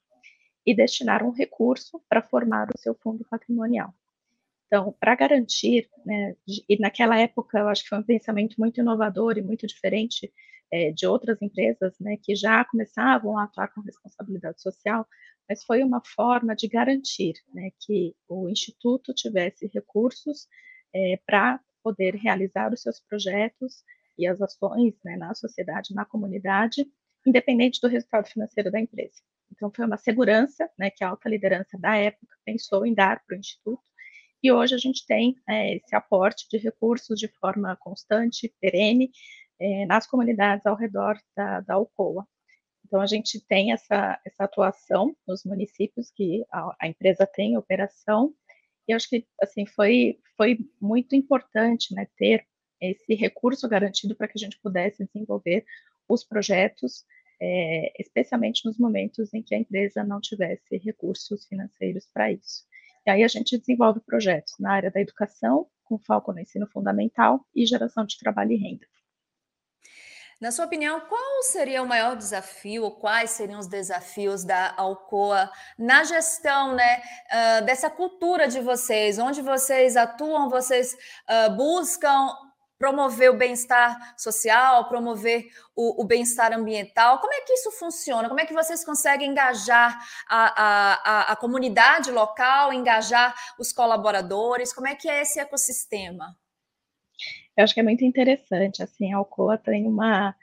e 0.66 0.74
destinar 0.74 1.22
um 1.22 1.30
recurso 1.30 2.02
para 2.10 2.20
formar 2.20 2.68
o 2.76 2.78
seu 2.78 2.94
fundo 2.94 3.24
patrimonial. 3.30 3.94
Então, 4.66 4.94
para 5.00 5.14
garantir, 5.14 5.88
né, 6.04 6.36
e 6.68 6.78
naquela 6.78 7.18
época 7.18 7.58
eu 7.58 7.68
acho 7.68 7.84
que 7.84 7.88
foi 7.88 8.00
um 8.00 8.02
pensamento 8.02 8.56
muito 8.58 8.80
inovador 8.80 9.38
e 9.38 9.42
muito 9.42 9.66
diferente 9.66 10.30
é, 10.72 10.90
de 10.90 11.06
outras 11.06 11.40
empresas, 11.40 11.94
né, 12.00 12.16
que 12.22 12.34
já 12.34 12.64
começavam 12.64 13.38
a 13.38 13.44
atuar 13.44 13.68
com 13.68 13.80
responsabilidade 13.80 14.60
social, 14.60 15.06
mas 15.48 15.64
foi 15.64 15.82
uma 15.82 16.02
forma 16.04 16.54
de 16.56 16.68
garantir, 16.68 17.34
né, 17.54 17.70
que 17.80 18.14
o 18.28 18.48
instituto 18.48 19.14
tivesse 19.14 19.70
recursos 19.72 20.48
é, 20.94 21.20
para 21.26 21.60
poder 21.82 22.16
realizar 22.16 22.72
os 22.72 22.82
seus 22.82 23.00
projetos 23.00 23.84
e 24.18 24.26
as 24.26 24.40
ações 24.40 24.94
né, 25.04 25.16
na 25.16 25.34
sociedade, 25.34 25.94
na 25.94 26.04
comunidade, 26.04 26.86
independente 27.24 27.80
do 27.80 27.88
resultado 27.88 28.28
financeiro 28.28 28.70
da 28.70 28.80
empresa. 28.80 29.20
Então, 29.52 29.70
foi 29.74 29.84
uma 29.84 29.96
segurança 29.96 30.68
né, 30.78 30.90
que 30.90 31.04
a 31.04 31.08
alta 31.08 31.28
liderança 31.28 31.78
da 31.78 31.96
época 31.96 32.36
pensou 32.44 32.84
em 32.84 32.94
dar 32.94 33.22
para 33.24 33.36
o 33.36 33.38
Instituto, 33.38 33.82
e 34.42 34.52
hoje 34.52 34.74
a 34.74 34.78
gente 34.78 35.04
tem 35.06 35.34
é, 35.48 35.76
esse 35.76 35.94
aporte 35.94 36.46
de 36.50 36.58
recursos 36.58 37.18
de 37.18 37.28
forma 37.40 37.74
constante, 37.76 38.52
perene, 38.60 39.10
é, 39.58 39.86
nas 39.86 40.06
comunidades 40.06 40.66
ao 40.66 40.76
redor 40.76 41.18
da, 41.36 41.60
da 41.60 41.74
Alcoa. 41.74 42.26
Então, 42.84 43.00
a 43.00 43.06
gente 43.06 43.40
tem 43.40 43.72
essa, 43.72 44.20
essa 44.24 44.44
atuação 44.44 45.16
nos 45.26 45.44
municípios 45.44 46.10
que 46.10 46.44
a, 46.52 46.76
a 46.80 46.88
empresa 46.88 47.26
tem 47.26 47.56
operação, 47.56 48.32
e 48.88 48.92
acho 48.92 49.08
que, 49.08 49.26
assim, 49.42 49.66
foi, 49.66 50.20
foi 50.36 50.58
muito 50.80 51.16
importante, 51.16 51.92
né, 51.94 52.06
ter 52.16 52.46
esse 52.80 53.14
recurso 53.14 53.68
garantido 53.68 54.14
para 54.14 54.28
que 54.28 54.34
a 54.36 54.40
gente 54.40 54.60
pudesse 54.60 55.04
desenvolver 55.04 55.64
os 56.08 56.22
projetos, 56.22 57.04
é, 57.40 57.92
especialmente 58.00 58.64
nos 58.64 58.78
momentos 58.78 59.34
em 59.34 59.42
que 59.42 59.54
a 59.54 59.58
empresa 59.58 60.04
não 60.04 60.20
tivesse 60.20 60.76
recursos 60.78 61.46
financeiros 61.46 62.08
para 62.12 62.30
isso. 62.30 62.64
E 63.06 63.10
aí 63.10 63.24
a 63.24 63.28
gente 63.28 63.58
desenvolve 63.58 64.00
projetos 64.00 64.54
na 64.58 64.72
área 64.72 64.90
da 64.90 65.00
educação, 65.00 65.66
com 65.84 65.98
foco 65.98 66.32
no 66.32 66.40
ensino 66.40 66.66
fundamental 66.68 67.44
e 67.54 67.66
geração 67.66 68.04
de 68.04 68.18
trabalho 68.18 68.52
e 68.52 68.56
renda. 68.56 68.86
Na 70.38 70.52
sua 70.52 70.66
opinião, 70.66 71.00
qual 71.00 71.42
seria 71.44 71.82
o 71.82 71.88
maior 71.88 72.14
desafio, 72.14 72.84
ou 72.84 72.90
quais 72.90 73.30
seriam 73.30 73.58
os 73.58 73.66
desafios 73.66 74.44
da 74.44 74.74
Alcoa 74.76 75.50
na 75.78 76.04
gestão 76.04 76.74
né, 76.74 77.00
uh, 77.00 77.64
dessa 77.64 77.88
cultura 77.88 78.46
de 78.46 78.60
vocês, 78.60 79.18
onde 79.18 79.40
vocês 79.40 79.96
atuam, 79.96 80.50
vocês 80.50 80.92
uh, 80.92 81.56
buscam 81.56 82.28
promover 82.78 83.30
o 83.30 83.38
bem-estar 83.38 84.14
social, 84.18 84.86
promover 84.90 85.46
o, 85.74 86.02
o 86.02 86.04
bem-estar 86.04 86.52
ambiental. 86.52 87.18
Como 87.18 87.32
é 87.32 87.40
que 87.40 87.54
isso 87.54 87.70
funciona? 87.72 88.28
Como 88.28 88.38
é 88.38 88.44
que 88.44 88.52
vocês 88.52 88.84
conseguem 88.84 89.30
engajar 89.30 89.98
a, 90.28 91.30
a, 91.30 91.32
a, 91.32 91.36
comunidade 91.36 92.10
local, 92.10 92.74
engajar 92.74 93.34
os 93.58 93.72
colaboradores? 93.72 94.74
Como 94.74 94.86
é 94.86 94.94
que 94.94 95.08
é 95.08 95.22
esse 95.22 95.40
ecossistema? 95.40 96.36
Eu 97.56 97.64
acho 97.64 97.74
que 97.74 97.80
é 97.80 97.82
muito 97.82 98.04
interessante. 98.04 98.82
Assim, 98.82 99.12
a 99.12 99.16
Alcoa 99.16 99.56
tem 99.58 99.86
uma 99.86 100.34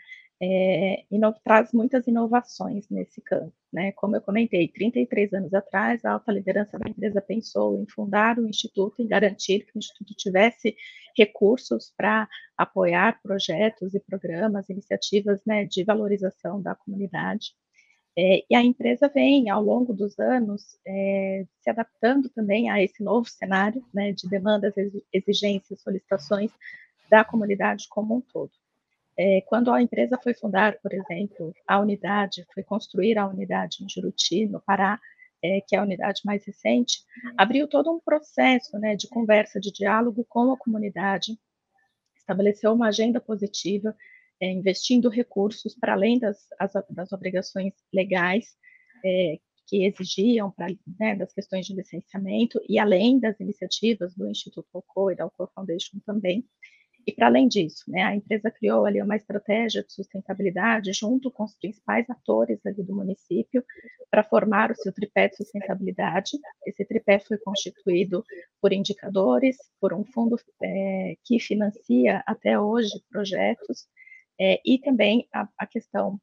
é, 0.41 1.05
traz 1.43 1.71
muitas 1.71 2.05
inovações 2.07 2.89
nesse 2.89 3.21
campo. 3.21 3.53
Né? 3.71 3.91
Como 3.93 4.15
eu 4.15 4.21
comentei, 4.21 4.67
33 4.67 5.33
anos 5.33 5.53
atrás, 5.53 6.03
a 6.03 6.13
alta 6.13 6.31
liderança 6.31 6.77
da 6.77 6.89
empresa 6.89 7.21
pensou 7.21 7.81
em 7.81 7.85
fundar 7.87 8.37
o 8.37 8.47
Instituto, 8.47 9.01
em 9.01 9.07
garantir 9.07 9.65
que 9.65 9.77
o 9.77 9.79
Instituto 9.79 10.13
tivesse 10.15 10.75
recursos 11.17 11.93
para 11.95 12.27
apoiar 12.57 13.21
projetos 13.21 13.93
e 13.93 13.99
programas, 13.99 14.69
iniciativas 14.69 15.39
né, 15.45 15.65
de 15.65 15.83
valorização 15.83 16.61
da 16.61 16.75
comunidade. 16.75 17.51
É, 18.15 18.43
e 18.47 18.55
a 18.55 18.61
empresa 18.61 19.07
vem, 19.07 19.49
ao 19.49 19.63
longo 19.63 19.91
dos 19.91 20.19
anos, 20.19 20.77
é, 20.85 21.45
se 21.61 21.69
adaptando 21.69 22.29
também 22.29 22.69
a 22.69 22.83
esse 22.83 23.01
novo 23.01 23.27
cenário 23.27 23.83
né, 23.93 24.11
de 24.11 24.29
demandas, 24.29 24.73
exigências, 25.11 25.81
solicitações 25.81 26.51
da 27.13 27.23
comunidade 27.23 27.85
como 27.89 28.15
um 28.15 28.21
todo. 28.21 28.51
É, 29.15 29.41
quando 29.41 29.71
a 29.71 29.79
empresa 29.79 30.17
foi 30.17 30.33
fundar, 30.33 30.79
por 30.81 30.91
exemplo, 30.91 31.53
a 31.67 31.79
unidade, 31.79 32.43
foi 32.55 32.63
construir 32.63 33.19
a 33.19 33.27
unidade 33.27 33.83
em 33.83 33.87
Juruti, 33.87 34.47
no 34.47 34.59
Pará, 34.59 34.99
é, 35.43 35.61
que 35.61 35.75
é 35.75 35.79
a 35.79 35.83
unidade 35.83 36.21
mais 36.25 36.43
recente, 36.43 37.03
abriu 37.37 37.67
todo 37.67 37.91
um 37.91 37.99
processo 37.99 38.79
né, 38.79 38.95
de 38.95 39.07
conversa, 39.07 39.59
de 39.59 39.71
diálogo 39.71 40.25
com 40.27 40.51
a 40.51 40.57
comunidade, 40.57 41.37
estabeleceu 42.17 42.73
uma 42.73 42.87
agenda 42.87 43.21
positiva, 43.21 43.95
é, 44.41 44.51
investindo 44.51 45.07
recursos 45.07 45.75
para 45.75 45.93
além 45.93 46.17
das, 46.17 46.47
as, 46.57 46.71
das 46.89 47.11
obrigações 47.11 47.73
legais 47.93 48.55
é, 49.05 49.37
que 49.67 49.85
exigiam 49.85 50.49
pra, 50.49 50.65
né, 50.99 51.15
das 51.15 51.31
questões 51.31 51.67
de 51.67 51.75
licenciamento 51.75 52.59
e 52.67 52.79
além 52.79 53.19
das 53.19 53.39
iniciativas 53.39 54.15
do 54.15 54.27
Instituto 54.27 54.67
Alcoa 54.73 55.13
e 55.13 55.15
da 55.15 55.25
Alcoa 55.25 55.51
Foundation 55.53 55.99
também, 56.03 56.43
e 57.05 57.11
para 57.11 57.27
além 57.27 57.47
disso, 57.47 57.83
né, 57.87 58.03
a 58.03 58.15
empresa 58.15 58.49
criou 58.49 58.85
ali 58.85 59.01
uma 59.01 59.15
estratégia 59.15 59.83
de 59.83 59.91
sustentabilidade 59.91 60.93
junto 60.93 61.29
com 61.31 61.43
os 61.43 61.55
principais 61.55 62.09
atores 62.09 62.65
ali 62.65 62.83
do 62.83 62.95
município 62.95 63.63
para 64.09 64.23
formar 64.23 64.71
o 64.71 64.75
seu 64.75 64.91
tripé 64.93 65.27
de 65.27 65.37
sustentabilidade. 65.37 66.31
Esse 66.65 66.85
tripé 66.85 67.19
foi 67.19 67.37
constituído 67.37 68.23
por 68.61 68.71
indicadores, 68.71 69.57
por 69.79 69.93
um 69.93 70.03
fundo 70.03 70.39
é, 70.61 71.15
que 71.23 71.39
financia 71.39 72.23
até 72.25 72.59
hoje 72.59 73.03
projetos 73.09 73.87
é, 74.39 74.61
e 74.65 74.79
também 74.79 75.27
a, 75.33 75.47
a 75.57 75.67
questão 75.67 76.19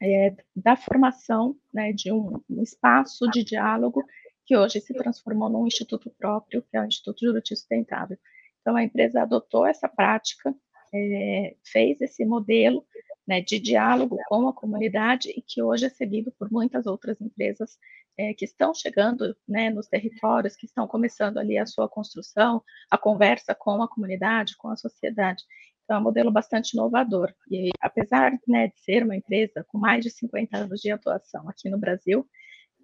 é, 0.00 0.34
da 0.54 0.76
formação 0.76 1.56
né, 1.72 1.92
de 1.92 2.12
um, 2.12 2.40
um 2.48 2.62
espaço 2.62 3.28
de 3.30 3.42
diálogo 3.44 4.04
que 4.44 4.56
hoje 4.56 4.80
se 4.80 4.92
transformou 4.94 5.48
num 5.48 5.66
instituto 5.66 6.10
próprio, 6.18 6.62
que 6.62 6.76
é 6.76 6.80
o 6.80 6.84
Instituto 6.84 7.24
Juruti 7.24 7.56
Sustentável. 7.56 8.18
Então, 8.64 8.76
a 8.76 8.82
empresa 8.82 9.20
adotou 9.20 9.66
essa 9.66 9.86
prática, 9.86 10.54
é, 10.94 11.54
fez 11.62 12.00
esse 12.00 12.24
modelo 12.24 12.82
né, 13.28 13.42
de 13.42 13.60
diálogo 13.60 14.16
com 14.26 14.48
a 14.48 14.54
comunidade 14.54 15.28
e 15.28 15.42
que 15.42 15.62
hoje 15.62 15.84
é 15.84 15.90
seguido 15.90 16.32
por 16.38 16.50
muitas 16.50 16.86
outras 16.86 17.20
empresas 17.20 17.76
é, 18.16 18.32
que 18.32 18.46
estão 18.46 18.72
chegando 18.72 19.36
né, 19.46 19.68
nos 19.68 19.86
territórios, 19.86 20.56
que 20.56 20.64
estão 20.64 20.86
começando 20.86 21.36
ali 21.36 21.58
a 21.58 21.66
sua 21.66 21.90
construção, 21.90 22.62
a 22.90 22.96
conversa 22.96 23.54
com 23.54 23.82
a 23.82 23.88
comunidade, 23.88 24.56
com 24.56 24.68
a 24.68 24.76
sociedade. 24.76 25.42
Então, 25.84 25.98
é 25.98 26.00
um 26.00 26.02
modelo 26.02 26.30
bastante 26.30 26.72
inovador. 26.72 27.34
E 27.50 27.68
apesar 27.82 28.32
né, 28.48 28.68
de 28.68 28.80
ser 28.80 29.02
uma 29.02 29.14
empresa 29.14 29.62
com 29.68 29.76
mais 29.76 30.02
de 30.02 30.10
50 30.10 30.56
anos 30.56 30.80
de 30.80 30.90
atuação 30.90 31.46
aqui 31.50 31.68
no 31.68 31.76
Brasil, 31.76 32.26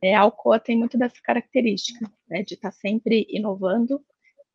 é, 0.02 0.14
a 0.14 0.20
Alcoa 0.20 0.60
tem 0.60 0.76
muito 0.76 0.98
dessa 0.98 1.20
característica, 1.22 2.10
né, 2.28 2.42
de 2.42 2.52
estar 2.52 2.70
sempre 2.70 3.26
inovando 3.30 4.04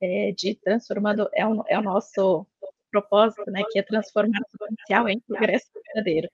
é, 0.02 0.32
de 0.32 0.56
transformando, 0.56 1.30
é 1.34 1.46
o, 1.48 1.64
é 1.68 1.78
o 1.78 1.84
nosso 1.84 2.46
propósito, 2.92 3.50
né, 3.52 3.62
que 3.72 3.80
é 3.80 3.84
transformar 3.84 4.40
o 4.40 4.58
potencial 4.58 5.10
em 5.10 5.20
progresso 5.20 5.68
verdadeiro. 5.88 6.30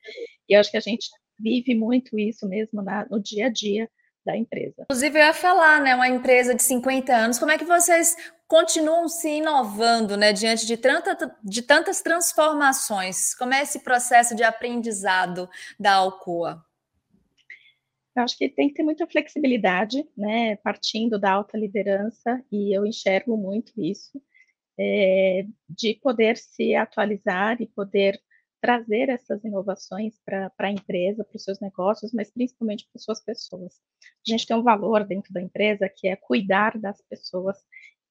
E 0.48 0.54
eu 0.54 0.60
acho 0.60 0.70
que 0.70 0.78
a 0.78 0.82
gente 0.82 1.10
vive 1.40 1.74
muito 1.74 2.18
isso 2.20 2.48
mesmo 2.48 2.82
na, 2.82 3.06
no 3.10 3.20
dia 3.20 3.48
a 3.48 3.50
dia 3.50 3.90
da 4.24 4.38
empresa. 4.38 4.84
Inclusive, 4.84 5.18
eu 5.18 5.24
ia 5.24 5.34
falar, 5.34 5.82
né, 5.82 5.96
uma 5.96 6.08
empresa 6.08 6.54
de 6.54 6.62
50 6.62 7.14
anos, 7.14 7.40
como 7.40 7.52
é 7.52 7.58
que 7.58 7.66
vocês 7.66 8.16
continuam 8.48 9.08
se 9.08 9.30
inovando, 9.30 10.16
né, 10.16 10.32
diante 10.32 10.68
de, 10.68 10.78
tanta, 10.78 11.36
de 11.44 11.62
tantas 11.64 12.02
transformações? 12.02 13.34
Como 13.34 13.54
é 13.54 13.64
esse 13.64 13.80
processo 13.80 14.36
de 14.36 14.44
aprendizado 14.44 15.50
da 15.80 15.94
Alcoa? 15.94 16.64
Eu 18.16 18.24
acho 18.24 18.38
que 18.38 18.50
tem 18.50 18.68
que 18.68 18.76
ter 18.76 18.84
muita 18.84 19.08
flexibilidade, 19.08 20.06
né, 20.18 20.58
partindo 20.58 21.18
da 21.18 21.32
alta 21.32 21.58
liderança, 21.58 22.44
e 22.52 22.76
eu 22.76 22.86
enxergo 22.86 23.38
muito 23.38 23.72
isso, 23.78 24.22
é, 24.78 25.46
de 25.70 25.96
poder 25.96 26.38
se 26.38 26.76
atualizar 26.76 27.62
e 27.62 27.68
poder 27.68 28.20
trazer 28.62 29.10
essas 29.10 29.44
inovações 29.44 30.20
para 30.24 30.52
a 30.60 30.72
empresa, 30.72 31.24
para 31.24 31.36
os 31.36 31.44
seus 31.44 31.60
negócios, 31.60 32.14
mas 32.14 32.32
principalmente 32.32 32.86
para 32.86 33.00
as 33.00 33.04
suas 33.04 33.24
pessoas. 33.24 33.80
A 34.28 34.32
gente 34.32 34.46
tem 34.46 34.56
um 34.56 34.64
valor 34.64 35.04
dentro 35.04 35.34
da 35.34 35.42
empresa 35.42 35.90
que 35.90 36.08
é 36.08 36.16
cuidar 36.16 36.78
das 36.78 37.02
pessoas, 37.10 37.58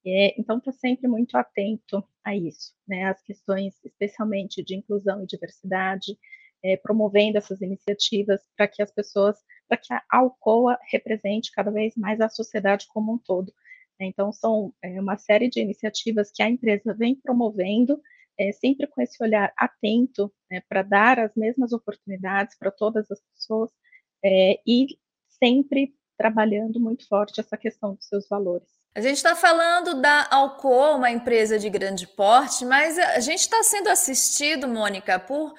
é, 0.04 0.40
então 0.40 0.59
está 0.59 0.73
sempre 0.73 1.07
muito 1.07 1.37
atento 1.37 2.02
a 2.25 2.35
isso, 2.35 2.75
né, 2.88 3.04
as 3.04 3.23
questões 3.23 3.75
especialmente 3.85 4.62
de 4.62 4.75
inclusão 4.75 5.23
e 5.23 5.26
diversidade, 5.26 6.19
é, 6.62 6.76
promovendo 6.76 7.38
essas 7.38 7.61
iniciativas 7.61 8.40
para 8.57 8.66
que 8.66 8.83
as 8.83 8.90
pessoas, 8.90 9.38
para 9.71 9.79
que 9.79 9.93
a 9.95 10.03
Alcoa 10.11 10.77
represente 10.91 11.53
cada 11.53 11.71
vez 11.71 11.95
mais 11.97 12.21
a 12.21 12.29
sociedade 12.29 12.89
como 12.89 13.15
um 13.15 13.19
todo. 13.19 13.53
Então, 14.00 14.33
são 14.33 14.75
é, 14.83 15.00
uma 15.00 15.17
série 15.17 15.49
de 15.49 15.61
iniciativas 15.61 16.33
que 16.35 16.43
a 16.43 16.49
empresa 16.49 16.93
vem 16.93 17.15
promovendo, 17.15 18.00
é, 18.37 18.50
sempre 18.50 18.87
com 18.89 19.00
esse 19.00 19.23
olhar 19.23 19.53
atento 19.57 20.33
né, 20.50 20.61
para 20.69 20.83
dar 20.83 21.21
as 21.21 21.35
mesmas 21.37 21.73
oportunidades 21.73 22.59
para 22.59 22.73
todas 22.73 23.09
as 23.11 23.21
pessoas 23.35 23.71
é, 24.25 24.61
e 24.67 24.99
sempre 25.29 25.95
trabalhando 26.19 26.81
muito 26.81 27.07
forte 27.07 27.41
essa 27.41 27.57
questão 27.57 27.95
dos 27.95 28.07
seus 28.07 28.29
valores. 28.29 28.79
A 28.92 29.00
gente 29.00 29.18
está 29.18 29.37
falando 29.37 30.00
da 30.00 30.26
Alcoa, 30.32 30.97
uma 30.97 31.12
empresa 31.12 31.56
de 31.56 31.70
grande 31.70 32.09
porte, 32.09 32.64
mas 32.64 32.99
a 32.99 33.20
gente 33.20 33.38
está 33.38 33.62
sendo 33.62 33.88
assistido, 33.88 34.66
Mônica, 34.66 35.16
por 35.16 35.54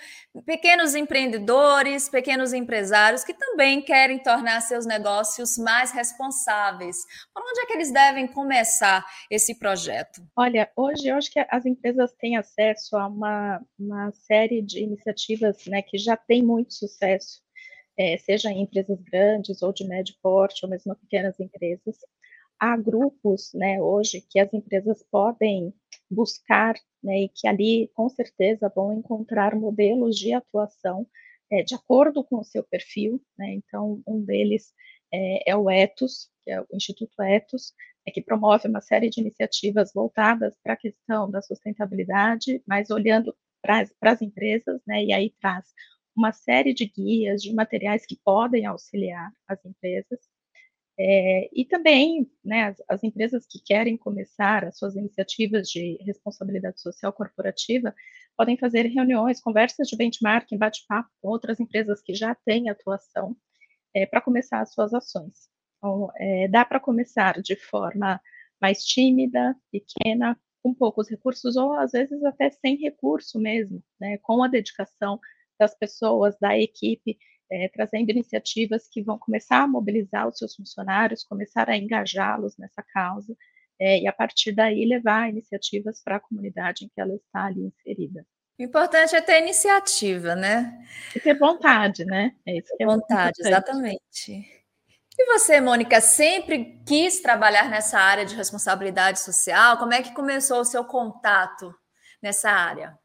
pequenos 0.46 0.96
empreendedores, 0.96 2.10
pequenos 2.10 2.52
empresários 2.52 3.24
que 3.24 3.34
também 3.34 3.82
querem 3.82 4.20
tornar 4.22 4.60
seus 4.60 4.86
negócios 4.86 5.58
mais 5.58 5.94
responsáveis. 5.94 6.98
Por 7.34 7.42
onde 7.42 7.62
é 7.62 7.66
que 7.68 7.74
eles 7.74 7.90
devem 7.90 8.28
começar 8.28 9.06
esse 9.30 9.58
projeto? 9.58 10.22
Olha, 10.36 10.70
hoje 10.76 11.08
eu 11.08 11.16
acho 11.16 11.32
que 11.32 11.40
as 11.50 11.66
empresas 11.66 12.12
têm 12.20 12.36
acesso 12.36 12.98
a 12.98 13.08
uma, 13.08 13.62
uma 13.80 14.12
série 14.12 14.62
de 14.62 14.84
iniciativas 14.84 15.66
né, 15.68 15.82
que 15.82 15.98
já 15.98 16.18
têm 16.18 16.44
muito 16.44 16.74
sucesso, 16.74 17.42
é, 17.98 18.18
seja 18.18 18.52
em 18.52 18.64
empresas 18.64 19.00
grandes 19.02 19.62
ou 19.62 19.72
de 19.72 19.88
médio 19.88 20.16
porte, 20.22 20.66
ou 20.66 20.70
mesmo 20.70 20.94
pequenas 20.98 21.40
empresas 21.40 21.96
há 22.62 22.78
grupos, 22.78 23.52
né, 23.56 23.82
hoje 23.82 24.22
que 24.30 24.40
as 24.40 24.54
empresas 24.54 25.04
podem 25.10 25.74
buscar, 26.08 26.76
né, 27.04 27.24
e 27.24 27.30
que 27.30 27.48
ali 27.48 27.90
com 27.96 28.08
certeza 28.08 28.72
vão 28.74 28.94
encontrar 28.94 29.56
modelos 29.56 30.16
de 30.16 30.32
atuação 30.32 31.08
é, 31.52 31.64
de 31.64 31.74
acordo 31.74 32.24
com 32.24 32.38
o 32.38 32.44
seu 32.44 32.64
perfil, 32.64 33.20
né, 33.36 33.56
então 33.56 34.04
um 34.08 34.24
deles 34.24 34.74
é, 35.12 35.52
é, 35.52 35.56
o 35.56 35.72
Etos, 35.72 36.30
que 36.44 36.52
é 36.52 36.62
o 36.62 36.68
Instituto 36.72 37.20
Etos, 37.24 37.74
é, 38.08 38.12
que 38.12 38.22
promove 38.22 38.68
uma 38.68 38.80
série 38.80 39.10
de 39.10 39.22
iniciativas 39.22 39.92
voltadas 39.92 40.56
para 40.64 40.74
a 40.74 40.78
questão 40.78 41.32
da 41.32 41.42
sustentabilidade, 41.42 42.62
mas 42.68 42.92
olhando 42.92 43.36
para 43.60 43.88
as 44.04 44.22
empresas, 44.22 44.80
né, 44.86 45.04
e 45.04 45.12
aí 45.12 45.34
traz 45.42 45.66
uma 46.16 46.32
série 46.32 46.76
de 46.76 46.86
guias, 46.86 47.42
de 47.42 47.52
materiais 47.54 48.06
que 48.06 48.20
podem 48.24 48.68
auxiliar 48.68 49.32
as 49.48 49.66
empresas, 49.66 50.20
é, 51.04 51.50
e 51.52 51.66
também, 51.66 52.30
né, 52.46 52.66
as, 52.66 52.84
as, 52.88 53.04
empresas 53.04 53.48
que 53.48 53.60
querem 53.60 53.98
começar 53.98 54.64
as 54.64 54.78
suas 54.78 54.96
iniciativas 54.96 55.68
de 55.68 55.98
responsabilidade 56.06 56.80
social 56.80 57.12
corporativa 57.12 57.96
podem 58.38 58.56
fazer 58.56 58.86
reuniões, 58.86 59.42
conversas 59.42 59.88
de 59.88 59.98
benchmarking, 59.98 60.60
bate-papo 60.60 61.10
com 61.20 61.30
outras 61.30 61.60
empresas 61.60 62.04
que 62.04 62.14
já 62.14 62.36
têm 62.36 62.70
atuação 62.70 63.36
é, 63.96 64.06
para 64.06 64.22
começar 64.22 64.62
as 64.62 64.74
suas 64.74 64.94
ações. 64.94 65.50
Então, 65.78 66.12
é, 66.18 66.48
dá 66.48 66.64
para 66.64 66.80
começar 66.80 67.42
de 67.42 67.56
forma 67.56 68.22
mais 68.62 68.86
tímida, 68.86 69.56
pequena, 69.72 70.40
com 70.62 70.72
poucos 70.72 71.10
recursos, 71.10 71.56
ou 71.56 71.74
às 71.74 71.94
vezes 71.94 72.24
até 72.24 72.52
sem 72.52 72.78
recurso 72.78 73.40
mesmo, 73.40 73.84
né, 74.00 74.20
com 74.20 74.44
a 74.44 74.48
dedicação 74.48 75.20
das 75.60 75.74
pessoas, 75.74 76.38
da 76.40 76.56
equipe, 76.56 77.18
é, 77.52 77.68
trazendo 77.68 78.10
iniciativas 78.10 78.88
que 78.88 79.04
vão 79.04 79.20
começar 79.20 79.64
a 79.64 79.68
mobilizar 79.68 80.28
os 80.28 80.38
seus 80.38 80.56
funcionários, 80.56 81.26
começar 81.26 81.70
a 81.70 81.76
engajá-los 81.76 82.58
nessa 82.58 82.82
causa, 82.82 83.36
é, 83.78 84.00
e 84.00 84.08
a 84.08 84.14
partir 84.14 84.54
daí 84.54 84.86
levar 84.86 85.30
iniciativas 85.30 86.02
para 86.02 86.16
a 86.16 86.20
comunidade 86.20 86.86
em 86.86 86.88
que 86.88 87.02
ela 87.02 87.14
está 87.14 87.46
ali 87.46 87.62
inserida. 87.62 88.26
O 88.58 88.64
importante 88.64 89.16
é 89.16 89.22
ter 89.22 89.42
iniciativa, 89.42 90.36
né? 90.36 90.88
E 91.16 91.20
ter 91.20 91.38
vontade, 91.38 92.06
né? 92.06 92.34
É 92.46 92.58
isso 92.58 92.76
que 92.78 92.84
é 92.84 92.86
vontade, 92.86 93.42
exatamente. 93.42 94.62
E 95.18 95.26
você, 95.26 95.60
Mônica, 95.60 96.00
sempre 96.00 96.80
quis 96.86 97.22
trabalhar 97.22 97.70
nessa 97.70 98.00
área 98.00 98.26
de 98.26 98.36
responsabilidade 98.36 99.20
social? 99.20 99.78
Como 99.78 99.94
é 99.94 100.02
que 100.02 100.14
começou 100.14 100.62
o 100.62 100.66
seu 100.66 100.86
contato 100.86 101.74
nessa 102.22 102.50
área? 102.50 102.98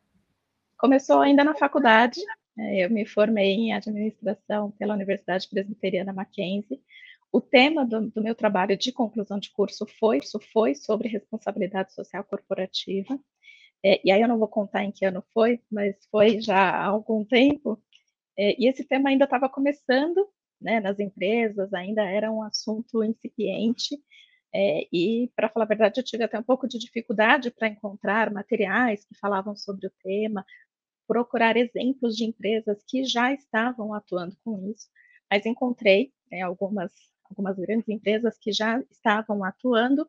Começou 0.78 1.20
ainda 1.20 1.42
na 1.42 1.54
faculdade. 1.54 2.20
Né? 2.56 2.84
Eu 2.84 2.90
me 2.90 3.06
formei 3.06 3.52
em 3.54 3.72
administração 3.72 4.70
pela 4.72 4.94
Universidade 4.94 5.48
Presbiteriana 5.48 6.12
Mackenzie. 6.12 6.80
O 7.32 7.40
tema 7.40 7.84
do, 7.84 8.10
do 8.10 8.22
meu 8.22 8.34
trabalho 8.34 8.76
de 8.76 8.92
conclusão 8.92 9.38
de 9.38 9.50
curso 9.50 9.86
foi, 9.98 10.20
foi 10.52 10.74
sobre 10.74 11.08
responsabilidade 11.08 11.92
social 11.92 12.24
corporativa. 12.24 13.18
É, 13.84 14.00
e 14.04 14.10
aí 14.10 14.20
eu 14.22 14.28
não 14.28 14.38
vou 14.38 14.48
contar 14.48 14.84
em 14.84 14.92
que 14.92 15.04
ano 15.04 15.22
foi, 15.34 15.60
mas 15.70 15.96
foi 16.10 16.40
já 16.40 16.56
há 16.56 16.86
algum 16.86 17.24
tempo. 17.24 17.82
É, 18.38 18.60
e 18.60 18.68
esse 18.68 18.84
tema 18.84 19.10
ainda 19.10 19.24
estava 19.24 19.48
começando 19.48 20.26
né, 20.60 20.80
nas 20.80 20.98
empresas, 20.98 21.72
ainda 21.74 22.02
era 22.04 22.32
um 22.32 22.42
assunto 22.42 23.04
incipiente, 23.04 23.96
é, 24.58 24.88
e, 24.90 25.30
para 25.36 25.50
falar 25.50 25.66
a 25.66 25.68
verdade, 25.68 26.00
eu 26.00 26.04
tive 26.04 26.24
até 26.24 26.38
um 26.38 26.42
pouco 26.42 26.66
de 26.66 26.78
dificuldade 26.78 27.50
para 27.50 27.68
encontrar 27.68 28.32
materiais 28.32 29.04
que 29.04 29.14
falavam 29.18 29.54
sobre 29.54 29.86
o 29.86 29.92
tema, 30.02 30.46
procurar 31.06 31.56
exemplos 31.56 32.16
de 32.16 32.24
empresas 32.24 32.82
que 32.86 33.04
já 33.04 33.32
estavam 33.32 33.94
atuando 33.94 34.36
com 34.44 34.70
isso, 34.70 34.88
mas 35.30 35.46
encontrei 35.46 36.12
né, 36.30 36.42
algumas, 36.42 36.92
algumas 37.24 37.56
grandes 37.56 37.88
empresas 37.88 38.38
que 38.38 38.52
já 38.52 38.80
estavam 38.90 39.44
atuando, 39.44 40.08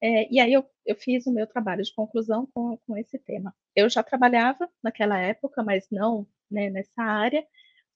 é, 0.00 0.30
e 0.30 0.38
aí 0.38 0.52
eu, 0.52 0.66
eu, 0.84 0.96
fiz 0.96 1.26
o 1.26 1.32
meu 1.32 1.46
trabalho 1.46 1.82
de 1.82 1.94
conclusão 1.94 2.46
com, 2.52 2.76
com 2.86 2.96
esse 2.96 3.18
tema. 3.18 3.54
Eu 3.74 3.88
já 3.88 4.02
trabalhava 4.02 4.68
naquela 4.82 5.18
época, 5.18 5.62
mas 5.62 5.86
não 5.90 6.26
né, 6.50 6.68
nessa 6.68 7.02
área, 7.02 7.42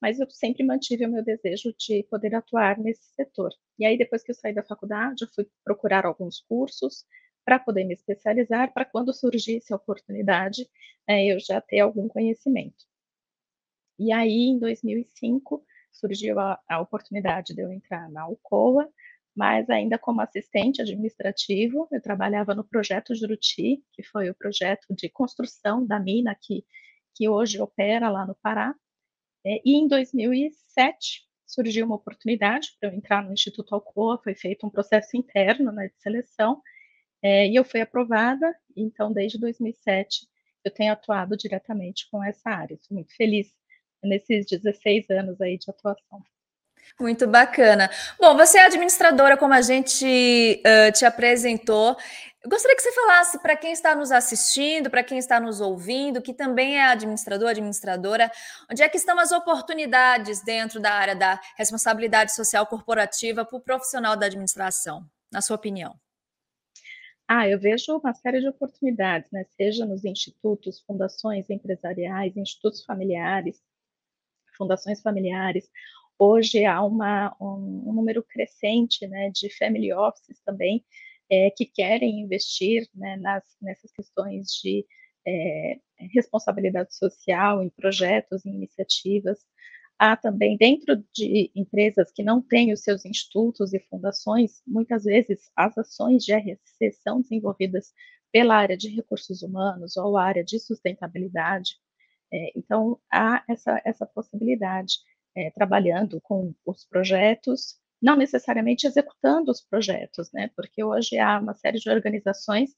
mas 0.01 0.19
eu 0.19 0.29
sempre 0.31 0.65
mantive 0.65 1.05
o 1.05 1.11
meu 1.11 1.23
desejo 1.23 1.75
de 1.77 2.03
poder 2.05 2.35
atuar 2.35 2.79
nesse 2.79 3.13
setor. 3.15 3.51
E 3.79 3.85
aí, 3.85 3.99
depois 3.99 4.23
que 4.23 4.31
eu 4.31 4.35
saí 4.35 4.55
da 4.55 4.63
faculdade, 4.63 5.25
eu 5.25 5.29
fui 5.35 5.47
procurar 5.65 6.07
alguns 6.07 6.41
cursos 6.41 7.05
para 7.49 7.59
poder 7.59 7.85
me 7.85 7.95
especializar, 7.95 8.75
para 8.75 8.85
quando 8.85 9.11
surgisse 9.11 9.73
a 9.73 9.77
oportunidade, 9.77 10.69
é, 11.07 11.33
eu 11.33 11.41
já 11.41 11.63
ter 11.63 11.81
algum 11.81 12.07
conhecimento. 12.07 12.85
E 13.99 14.13
aí, 14.13 14.51
em 14.51 14.59
2005, 14.59 15.65
surgiu 15.91 16.39
a, 16.39 16.61
a 16.69 16.79
oportunidade 16.79 17.55
de 17.55 17.63
eu 17.63 17.73
entrar 17.73 18.07
na 18.11 18.21
Alcoa, 18.21 18.87
mas 19.35 19.71
ainda 19.71 19.99
como 19.99 20.21
assistente 20.21 20.83
administrativo, 20.83 21.89
eu 21.91 22.03
trabalhava 22.03 22.55
no 22.55 22.63
projeto 22.63 23.15
Juruti, 23.15 23.83
que 23.95 24.03
foi 24.03 24.29
o 24.29 24.35
projeto 24.35 24.87
de 24.95 25.09
construção 25.09 25.87
da 25.87 25.99
mina 25.99 26.37
que, 26.39 26.67
que 27.15 27.31
hoje 27.31 27.59
opera 27.59 28.11
lá 28.11 28.27
no 28.27 28.35
Pará, 28.43 28.75
é, 29.43 29.63
e 29.65 29.75
em 29.75 29.89
2007 29.89 31.27
surgiu 31.47 31.87
uma 31.87 31.97
oportunidade 31.97 32.77
para 32.79 32.91
eu 32.91 32.95
entrar 32.95 33.25
no 33.25 33.33
Instituto 33.33 33.75
Alcoa, 33.75 34.21
foi 34.23 34.35
feito 34.35 34.67
um 34.67 34.71
processo 34.71 35.17
interno 35.17 35.73
né, 35.73 35.89
de 35.89 35.99
seleção, 36.03 36.61
é, 37.23 37.47
e 37.49 37.57
eu 37.57 37.65
fui 37.65 37.81
aprovada, 37.81 38.55
então 38.77 39.13
desde 39.13 39.39
2007 39.39 40.27
eu 40.65 40.71
tenho 40.71 40.93
atuado 40.93 41.37
diretamente 41.37 42.09
com 42.11 42.23
essa 42.23 42.51
área, 42.51 42.75
estou 42.75 42.95
muito 42.95 43.15
feliz 43.17 43.49
nesses 44.03 44.47
16 44.47 45.11
anos 45.11 45.41
aí 45.41 45.59
de 45.59 45.71
atuação. 45.71 46.23
Muito 46.99 47.27
bacana. 47.27 47.91
Bom, 48.19 48.37
você 48.37 48.59
é 48.59 48.67
administradora, 48.67 49.37
como 49.37 49.53
a 49.53 49.61
gente 49.61 50.63
uh, 50.65 50.93
te 50.93 51.05
apresentou. 51.05 51.97
Eu 52.43 52.51
gostaria 52.51 52.75
que 52.77 52.83
você 52.83 52.93
falasse 52.93 53.39
para 53.41 53.57
quem 53.57 53.73
está 53.73 53.95
nos 53.95 54.11
assistindo, 54.11 54.89
para 54.89 55.03
quem 55.03 55.19
está 55.19 55.39
nos 55.39 55.61
ouvindo, 55.61 56.23
que 56.23 56.33
também 56.33 56.79
é 56.79 56.85
administrador, 56.85 57.51
administradora, 57.51 58.31
onde 58.71 58.83
é 58.83 58.89
que 58.89 58.97
estão 58.97 59.19
as 59.19 59.33
oportunidades 59.33 60.43
dentro 60.43 60.81
da 60.81 60.93
área 60.93 61.15
da 61.15 61.41
responsabilidade 61.57 62.35
social 62.35 62.67
corporativa 62.67 63.45
para 63.45 63.59
o 63.59 63.61
profissional 63.61 64.17
da 64.17 64.27
administração, 64.27 65.05
na 65.31 65.41
sua 65.41 65.57
opinião? 65.57 65.95
Ah, 67.29 67.47
eu 67.47 67.59
vejo 67.61 67.97
uma 67.99 68.15
série 68.15 68.41
de 68.41 68.49
oportunidades, 68.49 69.31
né? 69.31 69.45
Seja 69.57 69.85
nos 69.85 70.05
institutos, 70.05 70.81
fundações 70.81 71.49
empresariais, 71.51 72.35
institutos 72.37 72.85
familiares, 72.85 73.63
fundações 74.57 75.03
familiares. 75.03 75.71
Hoje 76.19 76.65
há 76.65 76.83
uma, 76.83 77.37
um, 77.41 77.91
um 77.91 77.93
número 77.95 78.23
crescente 78.25 79.07
né, 79.07 79.31
de 79.31 79.51
family 79.57 79.93
offices 79.93 80.41
também, 80.43 80.85
é, 81.31 81.51
que 81.51 81.67
querem 81.67 82.21
investir 82.21 82.89
né, 82.95 83.17
nas, 83.19 83.45
nessas 83.61 83.93
questões 83.93 84.49
de 84.63 84.87
é, 85.27 85.79
responsabilidade 86.15 86.95
social, 86.97 87.63
em 87.63 87.69
projetos, 87.71 88.45
em 88.47 88.55
iniciativas. 88.55 89.39
Há 89.99 90.17
também, 90.17 90.57
dentro 90.57 90.97
de 91.13 91.51
empresas 91.55 92.13
que 92.13 92.23
não 92.23 92.41
têm 92.41 92.73
os 92.73 92.83
seus 92.83 93.05
institutos 93.05 93.75
e 93.75 93.81
fundações, 93.91 94.63
muitas 94.67 95.05
vezes 95.05 95.51
as 95.57 95.77
ações 95.77 96.25
de 96.25 96.33
RSC 96.33 96.93
são 97.03 97.21
desenvolvidas 97.21 97.93
pela 98.33 98.57
área 98.57 98.77
de 98.77 98.89
recursos 98.89 99.43
humanos 99.43 99.97
ou 99.97 100.17
área 100.17 100.45
de 100.45 100.61
sustentabilidade. 100.61 101.73
É, 102.33 102.53
então, 102.57 103.01
há 103.13 103.43
essa, 103.49 103.81
essa 103.85 104.07
possibilidade, 104.07 104.99
é, 105.37 105.51
trabalhando 105.51 106.21
com 106.21 106.55
os 106.65 106.85
projetos 106.85 107.79
não 108.01 108.17
necessariamente 108.17 108.87
executando 108.87 109.51
os 109.51 109.61
projetos, 109.61 110.31
né? 110.33 110.51
Porque 110.55 110.83
hoje 110.85 111.19
há 111.19 111.39
uma 111.41 111.55
série 111.55 111.79
de 111.79 111.91
organizações 111.91 112.71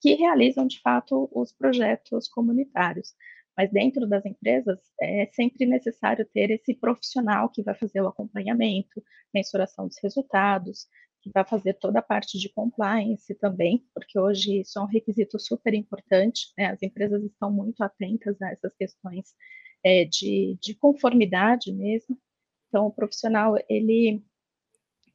que 0.00 0.14
realizam 0.14 0.66
de 0.66 0.80
fato 0.80 1.28
os 1.32 1.52
projetos 1.52 2.28
comunitários. 2.28 3.14
Mas 3.56 3.70
dentro 3.70 4.06
das 4.06 4.24
empresas 4.26 4.78
é 5.00 5.26
sempre 5.32 5.66
necessário 5.66 6.26
ter 6.32 6.50
esse 6.50 6.74
profissional 6.74 7.48
que 7.48 7.62
vai 7.62 7.74
fazer 7.74 8.00
o 8.00 8.08
acompanhamento, 8.08 9.02
mensuração 9.32 9.86
dos 9.86 9.98
resultados, 10.02 10.88
que 11.22 11.30
vai 11.32 11.44
fazer 11.44 11.74
toda 11.74 12.00
a 12.00 12.02
parte 12.02 12.38
de 12.38 12.50
compliance 12.50 13.34
também, 13.36 13.86
porque 13.94 14.18
hoje 14.18 14.60
isso 14.60 14.78
é 14.78 14.82
um 14.82 14.86
requisito 14.86 15.38
super 15.38 15.72
importante, 15.72 16.52
né? 16.58 16.66
As 16.66 16.82
empresas 16.82 17.22
estão 17.24 17.50
muito 17.50 17.82
atentas 17.82 18.40
a 18.42 18.50
essas 18.50 18.74
questões 18.76 19.34
é, 19.82 20.04
de, 20.04 20.58
de 20.60 20.74
conformidade 20.74 21.72
mesmo. 21.72 22.18
Então, 22.68 22.86
o 22.86 22.92
profissional, 22.92 23.56
ele 23.68 24.22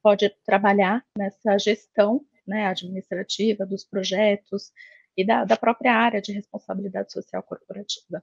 pode 0.02 0.28
trabalhar 0.44 1.04
nessa 1.16 1.58
gestão 1.58 2.24
né, 2.46 2.66
administrativa 2.66 3.64
dos 3.64 3.84
projetos 3.84 4.72
e 5.16 5.24
da, 5.26 5.44
da 5.44 5.56
própria 5.56 5.94
área 5.94 6.20
de 6.20 6.32
responsabilidade 6.32 7.12
social 7.12 7.42
corporativa. 7.42 8.22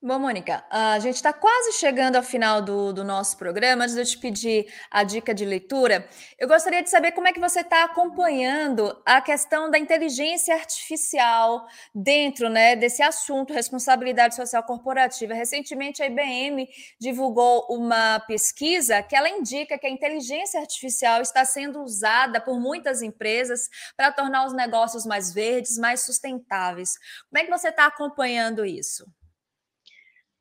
Bom, 0.00 0.16
Mônica, 0.20 0.64
a 0.70 0.96
gente 1.00 1.16
está 1.16 1.32
quase 1.32 1.72
chegando 1.72 2.14
ao 2.14 2.22
final 2.22 2.62
do, 2.62 2.92
do, 2.92 3.02
nosso 3.02 3.36
programa. 3.36 3.82
Antes 3.82 3.96
de 3.96 4.00
eu 4.00 4.06
te 4.06 4.16
pedir 4.16 4.72
a 4.88 5.02
dica 5.02 5.34
de 5.34 5.44
leitura, 5.44 6.08
eu 6.38 6.46
gostaria 6.46 6.84
de 6.84 6.88
saber 6.88 7.10
como 7.10 7.26
é 7.26 7.32
que 7.32 7.40
você 7.40 7.62
está 7.62 7.82
acompanhando 7.82 8.96
a 9.04 9.20
questão 9.20 9.68
da 9.68 9.76
inteligência 9.76 10.54
artificial 10.54 11.66
dentro 11.92 12.48
né, 12.48 12.76
desse 12.76 13.02
assunto, 13.02 13.52
responsabilidade 13.52 14.36
social 14.36 14.62
corporativa. 14.62 15.34
Recentemente, 15.34 16.00
a 16.00 16.06
IBM 16.06 16.68
divulgou 17.00 17.66
uma 17.68 18.20
pesquisa 18.20 19.02
que 19.02 19.16
ela 19.16 19.28
indica 19.28 19.76
que 19.76 19.86
a 19.88 19.90
inteligência 19.90 20.60
artificial 20.60 21.20
está 21.22 21.44
sendo 21.44 21.82
usada 21.82 22.40
por 22.40 22.60
muitas 22.60 23.02
empresas 23.02 23.68
para 23.96 24.12
tornar 24.12 24.46
os 24.46 24.52
negócios 24.52 25.04
mais 25.04 25.34
verdes, 25.34 25.76
mais 25.76 26.02
sustentáveis. 26.02 26.96
Como 27.28 27.42
é 27.42 27.44
que 27.44 27.50
você 27.50 27.70
está 27.70 27.86
acompanhando 27.86 28.64
isso? 28.64 29.04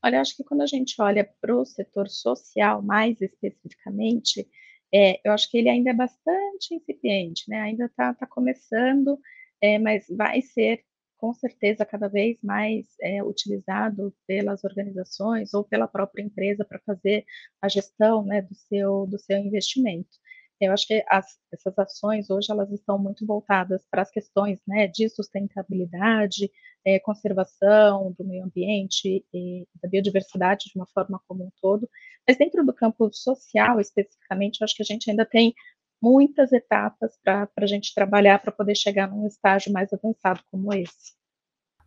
Olha, 0.07 0.21
acho 0.21 0.37
que 0.37 0.43
quando 0.45 0.61
a 0.61 0.65
gente 0.65 0.95
olha 1.01 1.29
para 1.41 1.53
o 1.53 1.65
setor 1.65 2.07
social, 2.07 2.81
mais 2.81 3.19
especificamente, 3.21 4.47
é, 4.93 5.19
eu 5.27 5.33
acho 5.33 5.51
que 5.51 5.57
ele 5.57 5.67
ainda 5.67 5.89
é 5.89 5.93
bastante 5.93 6.73
incipiente, 6.73 7.43
né? 7.49 7.59
Ainda 7.59 7.87
está 7.87 8.13
tá 8.13 8.25
começando, 8.25 9.19
é, 9.61 9.77
mas 9.77 10.05
vai 10.09 10.41
ser 10.41 10.81
com 11.17 11.33
certeza 11.33 11.85
cada 11.85 12.07
vez 12.07 12.41
mais 12.41 12.85
é, 13.01 13.21
utilizado 13.21 14.15
pelas 14.25 14.63
organizações 14.63 15.53
ou 15.53 15.65
pela 15.65 15.89
própria 15.89 16.23
empresa 16.23 16.63
para 16.63 16.79
fazer 16.85 17.25
a 17.61 17.67
gestão 17.67 18.23
né, 18.23 18.41
do, 18.41 18.55
seu, 18.55 19.05
do 19.07 19.19
seu 19.19 19.37
investimento. 19.37 20.17
Eu 20.59 20.73
acho 20.73 20.87
que 20.87 21.03
as, 21.07 21.25
essas 21.51 21.77
ações 21.77 22.29
hoje 22.29 22.51
elas 22.51 22.71
estão 22.71 22.97
muito 22.97 23.25
voltadas 23.25 23.85
para 23.89 24.01
as 24.01 24.09
questões 24.11 24.59
né, 24.67 24.87
de 24.87 25.07
sustentabilidade, 25.09 26.51
é, 26.85 26.99
conservação 26.99 28.15
do 28.17 28.25
meio 28.25 28.45
ambiente 28.45 29.25
e 29.33 29.67
da 29.81 29.89
biodiversidade 29.89 30.69
de 30.71 30.77
uma 30.77 30.87
forma 30.87 31.21
como 31.27 31.43
um 31.43 31.51
todo, 31.61 31.89
mas 32.27 32.37
dentro 32.37 32.65
do 32.65 32.73
campo 32.73 33.09
social 33.13 33.79
especificamente, 33.79 34.61
eu 34.61 34.65
acho 34.65 34.75
que 34.75 34.83
a 34.83 34.85
gente 34.85 35.09
ainda 35.09 35.25
tem 35.25 35.53
muitas 36.01 36.51
etapas 36.51 37.17
para 37.23 37.49
a 37.57 37.65
gente 37.65 37.93
trabalhar 37.93 38.39
para 38.39 38.51
poder 38.51 38.75
chegar 38.75 39.09
num 39.09 39.27
estágio 39.27 39.71
mais 39.71 39.91
avançado 39.91 40.41
como 40.51 40.73
esse. 40.73 41.15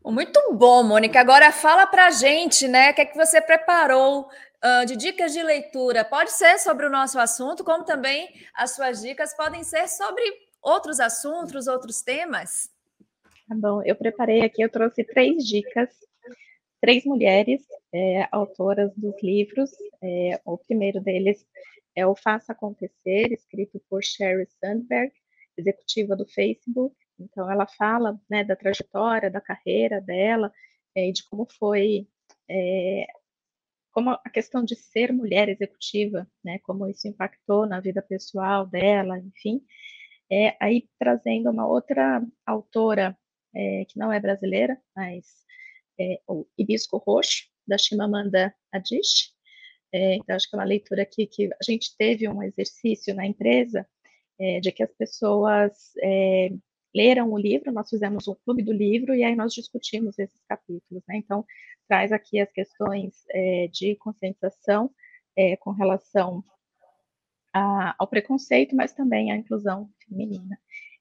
Muito 0.04 0.40
bom, 0.54 0.82
Mônica. 0.82 1.20
Agora 1.20 1.52
fala 1.52 1.86
para 1.86 2.06
a 2.06 2.10
gente, 2.10 2.66
né? 2.66 2.90
O 2.90 2.94
que 2.94 3.02
é 3.02 3.04
que 3.04 3.16
você 3.16 3.40
preparou 3.40 4.28
uh, 4.64 4.86
de 4.86 4.96
dicas 4.96 5.32
de 5.32 5.42
leitura? 5.42 6.04
Pode 6.04 6.32
ser 6.32 6.58
sobre 6.58 6.86
o 6.86 6.90
nosso 6.90 7.18
assunto, 7.18 7.64
como 7.64 7.84
também 7.84 8.28
as 8.54 8.74
suas 8.74 9.00
dicas 9.00 9.34
podem 9.36 9.64
ser 9.64 9.88
sobre 9.88 10.22
outros 10.62 11.00
assuntos, 11.00 11.66
outros 11.66 12.02
temas. 12.02 12.70
Tá 13.48 13.54
bom, 13.54 13.82
eu 13.82 13.96
preparei 13.96 14.42
aqui, 14.42 14.62
eu 14.62 14.70
trouxe 14.70 15.02
três 15.02 15.44
dicas, 15.44 15.88
três 16.80 17.04
mulheres 17.04 17.62
é, 17.92 18.28
autoras 18.30 18.92
dos 18.96 19.20
livros. 19.22 19.70
É, 20.02 20.40
o 20.44 20.56
primeiro 20.56 21.00
deles 21.00 21.44
é 21.94 22.06
o 22.06 22.14
Faça 22.14 22.52
Acontecer, 22.52 23.32
escrito 23.32 23.80
por 23.88 24.02
Sherry 24.02 24.46
Sandberg, 24.60 25.12
executiva 25.56 26.14
do 26.16 26.26
Facebook. 26.26 26.94
Então, 27.18 27.50
ela 27.50 27.66
fala 27.66 28.18
né, 28.28 28.44
da 28.44 28.56
trajetória, 28.56 29.30
da 29.30 29.40
carreira 29.40 30.00
dela 30.00 30.52
é, 30.94 31.08
e 31.08 31.12
de 31.12 31.24
como 31.24 31.46
foi, 31.58 32.06
é, 32.48 33.06
como 33.90 34.10
a 34.10 34.30
questão 34.30 34.64
de 34.64 34.76
ser 34.76 35.12
mulher 35.12 35.48
executiva, 35.48 36.26
né, 36.44 36.58
como 36.60 36.88
isso 36.88 37.08
impactou 37.08 37.66
na 37.66 37.80
vida 37.80 38.02
pessoal 38.02 38.66
dela, 38.66 39.18
enfim. 39.18 39.62
É, 40.30 40.56
aí, 40.60 40.88
trazendo 40.98 41.50
uma 41.50 41.66
outra 41.66 42.24
autora, 42.46 43.16
é, 43.54 43.84
que 43.86 43.98
não 43.98 44.12
é 44.12 44.20
brasileira, 44.20 44.80
mas 44.94 45.44
é, 45.98 46.20
o 46.26 46.46
Hibisco 46.56 46.98
Roxo, 46.98 47.48
da 47.66 47.76
Chimamanda 47.76 48.54
Adichie. 48.72 49.30
É, 49.92 50.14
então, 50.14 50.36
acho 50.36 50.48
que 50.48 50.56
é 50.56 50.58
uma 50.58 50.64
leitura 50.64 51.02
aqui 51.02 51.26
que 51.26 51.46
a 51.46 51.64
gente 51.64 51.96
teve 51.96 52.28
um 52.28 52.42
exercício 52.42 53.14
na 53.14 53.26
empresa 53.26 53.86
é, 54.38 54.60
de 54.60 54.72
que 54.72 54.82
as 54.82 54.92
pessoas 54.94 55.92
é, 56.02 56.50
leram 56.94 57.30
o 57.30 57.38
livro, 57.38 57.72
nós 57.72 57.88
fizemos 57.88 58.26
um 58.28 58.34
clube 58.44 58.62
do 58.62 58.72
livro 58.72 59.14
e 59.14 59.22
aí 59.22 59.36
nós 59.36 59.52
discutimos 59.52 60.18
esses 60.18 60.42
capítulos. 60.48 61.02
Né? 61.08 61.16
Então, 61.16 61.44
traz 61.88 62.12
aqui 62.12 62.40
as 62.40 62.50
questões 62.52 63.24
é, 63.30 63.68
de 63.68 63.96
conscientização 63.96 64.90
é, 65.36 65.56
com 65.56 65.70
relação 65.70 66.44
a, 67.52 67.94
ao 67.98 68.06
preconceito, 68.06 68.74
mas 68.76 68.92
também 68.92 69.32
à 69.32 69.36
inclusão 69.36 69.90
feminina. 70.06 70.58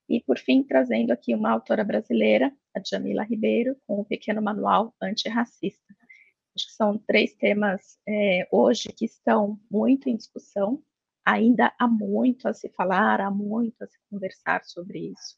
E, 0.08 0.22
por 0.22 0.40
fim, 0.40 0.64
trazendo 0.64 1.12
aqui 1.12 1.36
uma 1.36 1.52
autora 1.52 1.84
brasileira, 1.84 2.52
a 2.76 2.82
Jamila 2.84 3.24
Ribeiro, 3.24 3.78
com 3.86 3.98
o 3.98 4.02
um 4.02 4.04
pequeno 4.04 4.42
manual 4.42 4.94
antirracista. 5.02 5.96
Acho 6.56 6.66
que 6.68 6.74
são 6.74 6.98
três 6.98 7.36
temas 7.36 8.00
é, 8.08 8.48
hoje 8.52 8.90
que 8.92 9.06
estão 9.06 9.60
muito 9.70 10.10
em 10.10 10.18
discussão, 10.18 10.84
ainda 11.24 11.72
há 11.78 11.88
muito 11.88 12.48
a 12.48 12.54
se 12.54 12.70
falar, 12.70 13.22
há 13.22 13.30
muito 13.30 13.84
a 13.84 13.88
se 13.88 13.98
conversar 14.10 14.64
sobre 14.64 15.12
isso. 15.12 15.38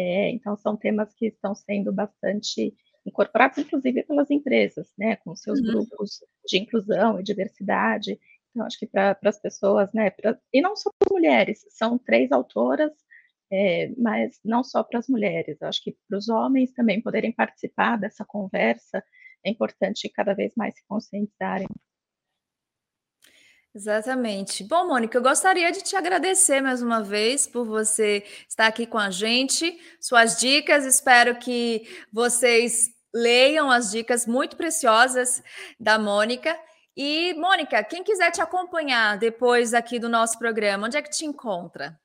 É, 0.00 0.30
então, 0.30 0.56
são 0.56 0.76
temas 0.76 1.12
que 1.12 1.26
estão 1.26 1.56
sendo 1.56 1.92
bastante 1.92 2.72
incorporados, 3.04 3.58
inclusive 3.58 4.04
pelas 4.04 4.30
empresas, 4.30 4.92
né, 4.96 5.16
com 5.16 5.34
seus 5.34 5.58
uhum. 5.58 5.66
grupos 5.66 6.20
de 6.46 6.58
inclusão 6.58 7.18
e 7.18 7.22
diversidade. 7.24 8.16
Então, 8.50 8.64
acho 8.64 8.78
que 8.78 8.86
para 8.86 9.18
as 9.24 9.40
pessoas, 9.40 9.92
né, 9.92 10.10
pra, 10.10 10.38
e 10.52 10.60
não 10.60 10.76
só 10.76 10.92
para 10.96 11.12
mulheres, 11.12 11.64
são 11.70 11.98
três 11.98 12.30
autoras, 12.30 12.92
é, 13.50 13.92
mas 13.98 14.38
não 14.44 14.62
só 14.62 14.84
para 14.84 15.00
as 15.00 15.08
mulheres, 15.08 15.60
acho 15.62 15.82
que 15.82 15.96
para 16.08 16.16
os 16.16 16.28
homens 16.28 16.72
também 16.72 17.02
poderem 17.02 17.32
participar 17.32 17.96
dessa 17.96 18.24
conversa, 18.24 19.02
é 19.44 19.50
importante 19.50 20.08
cada 20.10 20.32
vez 20.32 20.52
mais 20.56 20.76
se 20.76 20.86
conscientizarem 20.86 21.66
Exatamente. 23.78 24.64
Bom, 24.64 24.88
Mônica, 24.88 25.16
eu 25.16 25.22
gostaria 25.22 25.70
de 25.70 25.84
te 25.84 25.94
agradecer 25.94 26.60
mais 26.60 26.82
uma 26.82 27.00
vez 27.00 27.46
por 27.46 27.64
você 27.64 28.24
estar 28.48 28.66
aqui 28.66 28.84
com 28.88 28.98
a 28.98 29.08
gente, 29.08 29.78
suas 30.00 30.36
dicas. 30.36 30.84
Espero 30.84 31.36
que 31.36 31.86
vocês 32.12 32.90
leiam 33.14 33.70
as 33.70 33.92
dicas 33.92 34.26
muito 34.26 34.56
preciosas 34.56 35.40
da 35.78 35.96
Mônica. 35.96 36.58
E, 36.96 37.32
Mônica, 37.34 37.84
quem 37.84 38.02
quiser 38.02 38.32
te 38.32 38.40
acompanhar 38.40 39.16
depois 39.16 39.72
aqui 39.72 40.00
do 40.00 40.08
nosso 40.08 40.40
programa, 40.40 40.88
onde 40.88 40.96
é 40.96 41.02
que 41.02 41.10
te 41.10 41.24
encontra? 41.24 41.96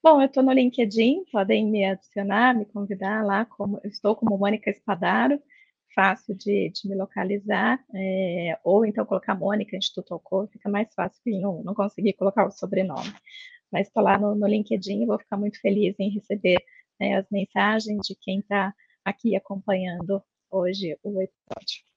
Bom, 0.00 0.20
eu 0.20 0.26
estou 0.26 0.44
no 0.44 0.52
LinkedIn, 0.52 1.24
podem 1.32 1.66
me 1.66 1.84
adicionar, 1.84 2.54
me 2.54 2.64
convidar 2.64 3.24
lá, 3.24 3.44
como 3.44 3.80
eu 3.82 3.90
estou 3.90 4.14
como 4.14 4.38
Mônica 4.38 4.70
Espadaro 4.70 5.42
fácil 5.96 6.34
de, 6.36 6.70
de 6.70 6.88
me 6.88 6.94
localizar, 6.94 7.82
é, 7.94 8.58
ou 8.62 8.84
então 8.84 9.06
colocar 9.06 9.34
Mônica 9.34 9.76
Instituto 9.76 10.12
Alcor, 10.12 10.46
fica 10.48 10.68
mais 10.68 10.92
fácil 10.94 11.20
que 11.24 11.40
não, 11.40 11.62
não 11.64 11.74
conseguir 11.74 12.12
colocar 12.12 12.46
o 12.46 12.52
sobrenome. 12.52 13.12
Mas 13.72 13.88
estou 13.88 14.02
lá 14.02 14.18
no, 14.18 14.34
no 14.34 14.46
LinkedIn 14.46 15.02
e 15.02 15.06
vou 15.06 15.18
ficar 15.18 15.38
muito 15.38 15.60
feliz 15.60 15.96
em 15.98 16.10
receber 16.10 16.62
né, 17.00 17.16
as 17.16 17.26
mensagens 17.30 18.00
de 18.06 18.14
quem 18.14 18.40
está 18.40 18.74
aqui 19.04 19.34
acompanhando 19.34 20.22
hoje 20.50 20.98
o 21.02 21.20
episódio. 21.20 21.95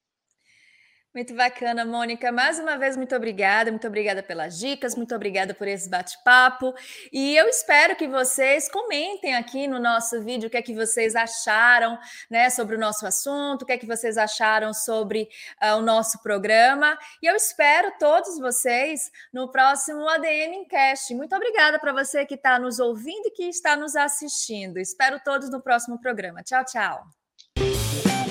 Muito 1.14 1.34
bacana, 1.34 1.84
Mônica. 1.84 2.32
Mais 2.32 2.60
uma 2.60 2.78
vez, 2.78 2.96
muito 2.96 3.16
obrigada. 3.16 3.72
Muito 3.72 3.88
obrigada 3.88 4.22
pelas 4.22 4.60
dicas, 4.60 4.96
muito 4.96 5.16
obrigada 5.16 5.56
por 5.56 5.68
esse 5.68 5.90
bate-papo. 5.90 6.72
E 7.12 7.36
eu 7.36 7.48
espero 7.48 7.96
que 7.96 8.08
vocês 8.08 8.70
comentem 8.70 9.34
aqui 9.36 9.68
no 9.68 9.80
nosso 9.80 10.22
vídeo 10.22 10.46
o 10.48 10.52
que 10.52 10.58
é 10.58 10.62
que 10.62 10.76
vocês 10.76 11.16
acharam 11.16 11.98
né, 12.30 12.52
sobre 12.52 12.76
o 12.76 12.80
nosso 12.80 13.08
assunto, 13.08 13.64
o 13.64 13.66
que 13.66 13.72
é 13.72 13.78
que 13.78 13.88
vocês 13.88 14.20
acharam 14.20 14.72
sobre 14.72 15.28
uh, 15.64 15.78
o 15.78 15.82
nosso 15.82 16.22
programa. 16.22 16.96
E 17.24 17.26
eu 17.26 17.36
espero 17.36 17.92
todos 18.00 18.38
vocês 18.38 19.10
no 19.34 19.52
próximo 19.52 20.08
ADM 20.08 20.54
Encast. 20.58 21.16
Muito 21.16 21.36
obrigada 21.36 21.80
para 21.80 21.92
você 21.92 22.24
que 22.24 22.36
está 22.36 22.60
nos 22.60 22.80
ouvindo 22.80 23.26
e 23.26 23.32
que 23.32 23.50
está 23.50 23.76
nos 23.76 23.96
assistindo. 23.96 24.78
Espero 24.78 25.20
todos 25.26 25.50
no 25.50 25.60
próximo 25.60 26.00
programa. 26.00 26.44
Tchau, 26.44 26.64
tchau. 26.66 28.29